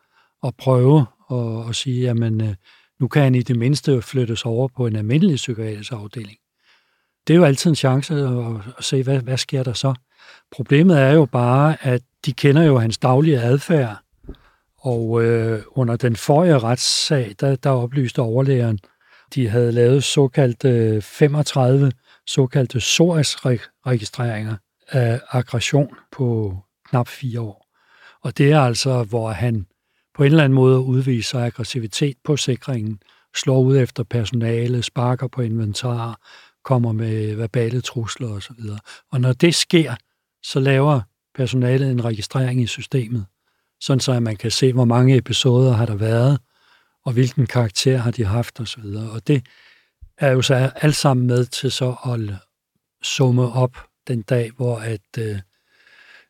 og 0.42 0.54
prøve 0.54 1.06
og, 1.28 1.64
og 1.64 1.74
sige, 1.74 2.00
jamen, 2.02 2.40
øh, 2.40 2.54
nu 3.00 3.08
kan 3.08 3.22
han 3.22 3.34
i 3.34 3.42
det 3.42 3.56
mindste 3.56 4.02
flyttes 4.02 4.44
over 4.44 4.68
på 4.76 4.86
en 4.86 4.96
almindelig 4.96 5.36
psykiatrisk 5.36 5.92
afdeling. 5.92 6.38
Det 7.26 7.34
er 7.34 7.38
jo 7.38 7.44
altid 7.44 7.70
en 7.70 7.76
chance 7.76 8.14
at, 8.14 8.54
at 8.78 8.84
se, 8.84 9.02
hvad, 9.02 9.20
hvad 9.20 9.36
sker 9.36 9.62
der 9.62 9.72
så? 9.72 9.94
Problemet 10.52 10.98
er 10.98 11.12
jo 11.12 11.24
bare, 11.24 11.76
at 11.80 12.02
de 12.26 12.32
kender 12.32 12.62
jo 12.62 12.78
hans 12.78 12.98
daglige 12.98 13.40
adfærd, 13.40 13.96
og 14.78 15.24
øh, 15.24 15.62
under 15.70 15.96
den 15.96 16.16
forrige 16.16 16.58
retssag, 16.58 17.34
der, 17.40 17.56
der 17.56 17.70
oplyste 17.70 18.22
overlægeren, 18.22 18.78
de 19.34 19.48
havde 19.48 19.72
lavet 19.72 20.04
såkaldt 20.04 20.64
øh, 20.64 21.02
35 21.02 21.92
såkaldte 22.26 22.80
SOAS-registreringer 22.80 24.56
af 24.88 25.20
aggression 25.30 25.94
på 26.12 26.56
knap 26.88 27.08
fire 27.08 27.40
år. 27.40 27.66
Og 28.22 28.38
det 28.38 28.52
er 28.52 28.60
altså, 28.60 29.02
hvor 29.02 29.30
han 29.30 29.66
på 30.18 30.24
en 30.24 30.30
eller 30.30 30.44
anden 30.44 30.54
måde 30.54 30.78
udviser 30.78 31.40
aggressivitet 31.44 32.16
på 32.24 32.36
sikringen, 32.36 33.00
slår 33.36 33.60
ud 33.60 33.76
efter 33.76 34.02
personale, 34.02 34.82
sparker 34.82 35.26
på 35.28 35.42
inventar, 35.42 36.20
kommer 36.64 36.92
med 36.92 37.34
verbale 37.34 37.80
trusler 37.80 38.28
osv. 38.28 38.60
Og 39.12 39.20
når 39.20 39.32
det 39.32 39.54
sker, 39.54 39.94
så 40.42 40.60
laver 40.60 41.00
personalet 41.34 41.90
en 41.90 42.04
registrering 42.04 42.62
i 42.62 42.66
systemet, 42.66 43.26
sådan 43.80 44.00
så 44.00 44.12
at 44.12 44.22
man 44.22 44.36
kan 44.36 44.50
se, 44.50 44.72
hvor 44.72 44.84
mange 44.84 45.16
episoder 45.16 45.72
har 45.72 45.86
der 45.86 45.94
været, 45.94 46.38
og 47.04 47.12
hvilken 47.12 47.46
karakter 47.46 47.96
har 47.96 48.10
de 48.10 48.24
haft 48.24 48.60
osv. 48.60 48.84
Og 49.12 49.26
det 49.26 49.46
er 50.18 50.30
jo 50.30 50.42
så 50.42 50.54
alt 50.76 50.96
sammen 50.96 51.26
med 51.26 51.44
til 51.44 51.70
så 51.70 51.96
at 52.04 52.34
summe 53.02 53.52
op 53.52 53.76
den 54.08 54.22
dag, 54.22 54.50
hvor 54.56 54.78
at 54.78 55.18
øh, 55.18 55.38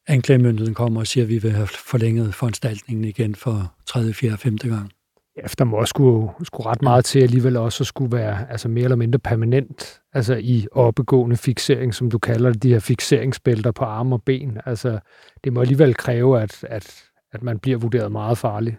anklagemyndigheden 0.08 0.74
kommer 0.74 1.00
og 1.00 1.06
siger, 1.06 1.24
at 1.24 1.30
vi 1.30 1.38
vil 1.38 1.52
have 1.52 1.66
forlænget 1.66 2.34
foranstaltningen 2.34 3.04
igen 3.04 3.34
for 3.34 3.74
3., 3.86 4.12
4., 4.12 4.36
5. 4.36 4.56
gang. 4.56 4.92
Ja, 5.36 5.42
der 5.58 5.64
må 5.64 5.76
også 5.76 5.90
skulle, 5.90 6.32
skulle 6.44 6.66
ret 6.66 6.82
meget 6.82 7.04
til 7.04 7.20
alligevel 7.20 7.56
også 7.56 7.82
at 7.82 7.86
skulle 7.86 8.16
være 8.16 8.50
altså 8.50 8.68
mere 8.68 8.84
eller 8.84 8.96
mindre 8.96 9.18
permanent, 9.18 10.00
altså 10.12 10.34
i 10.34 10.66
oppegående 10.72 11.36
fixering, 11.36 11.94
som 11.94 12.10
du 12.10 12.18
kalder 12.18 12.52
det, 12.52 12.62
de 12.62 12.72
her 12.72 12.80
fixeringsbælter 12.80 13.72
på 13.72 13.84
arme 13.84 14.14
og 14.14 14.22
ben. 14.22 14.58
Altså, 14.66 14.98
det 15.44 15.52
må 15.52 15.60
alligevel 15.60 15.94
kræve, 15.94 16.40
at, 16.40 16.64
at, 16.64 17.04
at 17.32 17.42
man 17.42 17.58
bliver 17.58 17.78
vurderet 17.78 18.12
meget 18.12 18.38
farlig. 18.38 18.76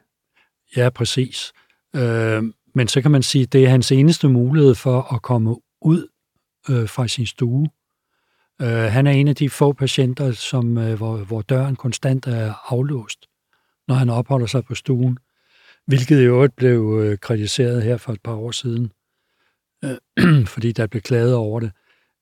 Ja, 0.77 0.89
præcis. 0.89 1.53
Øh, 1.95 2.43
men 2.75 2.87
så 2.87 3.01
kan 3.01 3.11
man 3.11 3.23
sige, 3.23 3.43
at 3.43 3.53
det 3.53 3.65
er 3.65 3.69
hans 3.69 3.91
eneste 3.91 4.29
mulighed 4.29 4.75
for 4.75 5.13
at 5.13 5.21
komme 5.21 5.55
ud 5.81 6.07
øh, 6.69 6.89
fra 6.89 7.07
sin 7.07 7.25
stue. 7.25 7.67
Øh, 8.61 8.67
han 8.67 9.07
er 9.07 9.11
en 9.11 9.27
af 9.27 9.35
de 9.35 9.49
få 9.49 9.73
patienter, 9.73 10.31
som, 10.31 10.77
øh, 10.77 10.97
hvor, 10.97 11.17
hvor 11.17 11.41
døren 11.41 11.75
konstant 11.75 12.27
er 12.27 12.73
aflåst, 12.73 13.25
når 13.87 13.95
han 13.95 14.09
opholder 14.09 14.47
sig 14.47 14.65
på 14.65 14.75
stuen. 14.75 15.17
Hvilket 15.87 16.21
i 16.21 16.23
øvrigt 16.23 16.55
blev 16.55 16.99
øh, 17.03 17.17
kritiseret 17.17 17.83
her 17.83 17.97
for 17.97 18.13
et 18.13 18.21
par 18.23 18.35
år 18.35 18.51
siden, 18.51 18.91
øh, 19.85 20.45
fordi 20.53 20.71
der 20.71 20.87
blev 20.87 21.01
klaget 21.01 21.35
over 21.35 21.59
det. 21.59 21.71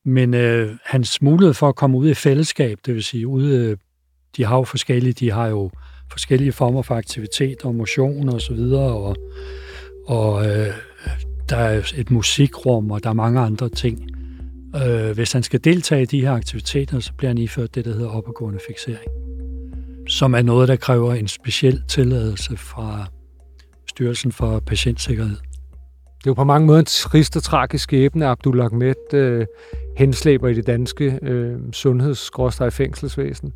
Men 0.05 0.33
øh, 0.33 0.77
hans 0.85 1.21
mulighed 1.21 1.53
for 1.53 1.69
at 1.69 1.75
komme 1.75 1.97
ud 1.97 2.09
i 2.09 2.13
fællesskab, 2.13 2.79
det 2.85 2.93
vil 2.93 3.03
sige 3.03 3.27
ude, 3.27 3.57
øh, 3.57 3.77
de 4.37 4.45
har 4.45 4.57
jo 4.57 4.63
forskellige, 4.63 5.13
de 5.13 5.31
har 5.31 5.47
jo 5.47 5.71
forskellige 6.11 6.51
former 6.51 6.81
for 6.81 6.95
aktivitet 6.95 7.65
og 7.65 7.75
motion 7.75 8.29
og 8.29 8.41
så 8.41 8.53
videre, 8.53 8.93
og, 8.93 9.15
og 10.07 10.45
øh, 10.45 10.67
der 11.49 11.57
er 11.57 11.91
et 11.95 12.11
musikrum, 12.11 12.91
og 12.91 13.03
der 13.03 13.09
er 13.09 13.13
mange 13.13 13.39
andre 13.39 13.69
ting. 13.69 14.16
Øh, 14.75 15.15
hvis 15.15 15.31
han 15.31 15.43
skal 15.43 15.59
deltage 15.63 16.01
i 16.01 16.05
de 16.05 16.21
her 16.21 16.31
aktiviteter, 16.31 16.99
så 16.99 17.13
bliver 17.13 17.29
han 17.29 17.37
iført 17.37 17.75
det, 17.75 17.85
der 17.85 17.93
hedder 17.93 18.09
opadgående 18.09 18.59
fixering, 18.67 19.11
som 20.07 20.33
er 20.33 20.41
noget, 20.41 20.67
der 20.67 20.75
kræver 20.75 21.13
en 21.13 21.27
speciel 21.27 21.83
tilladelse 21.87 22.57
fra 22.57 23.05
Styrelsen 23.89 24.31
for 24.31 24.59
Patientsikkerhed. 24.59 25.35
Det 26.17 26.27
er 26.27 26.31
jo 26.31 26.33
på 26.33 26.43
mange 26.43 26.67
måder 26.67 26.79
en 26.79 26.85
trist 26.85 27.35
og 27.35 27.43
tragisk 27.43 27.83
skæbne, 27.83 28.25
Abdul 28.25 28.61
Ahmed 28.61 29.13
øh, 29.13 29.45
henslæber 29.97 30.47
i 30.47 30.53
det 30.53 30.67
danske 30.67 31.19
øh, 31.21 31.55
sundheds- 31.73 32.69
fængselsvæsen. 32.69 33.53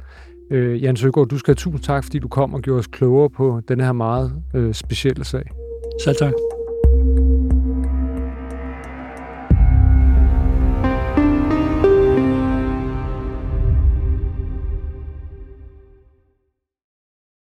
Øh, 0.52 0.84
Jan 0.84 0.95
Søgaard, 0.95 1.28
du 1.28 1.38
skal 1.38 1.52
have 1.52 1.56
tusind 1.56 1.84
tak, 1.84 2.04
fordi 2.04 2.19
du 2.19 2.28
kom 2.28 2.54
og 2.54 2.62
gjorde 2.62 2.80
os 2.80 2.88
klogere 2.88 3.30
på 3.30 3.62
den 3.67 3.80
her 3.80 3.91
meget 3.91 4.34
øh, 4.56 4.74
specielle 4.74 5.26
sag. 5.26 5.43
Selv 6.04 6.15
tak. 6.15 6.34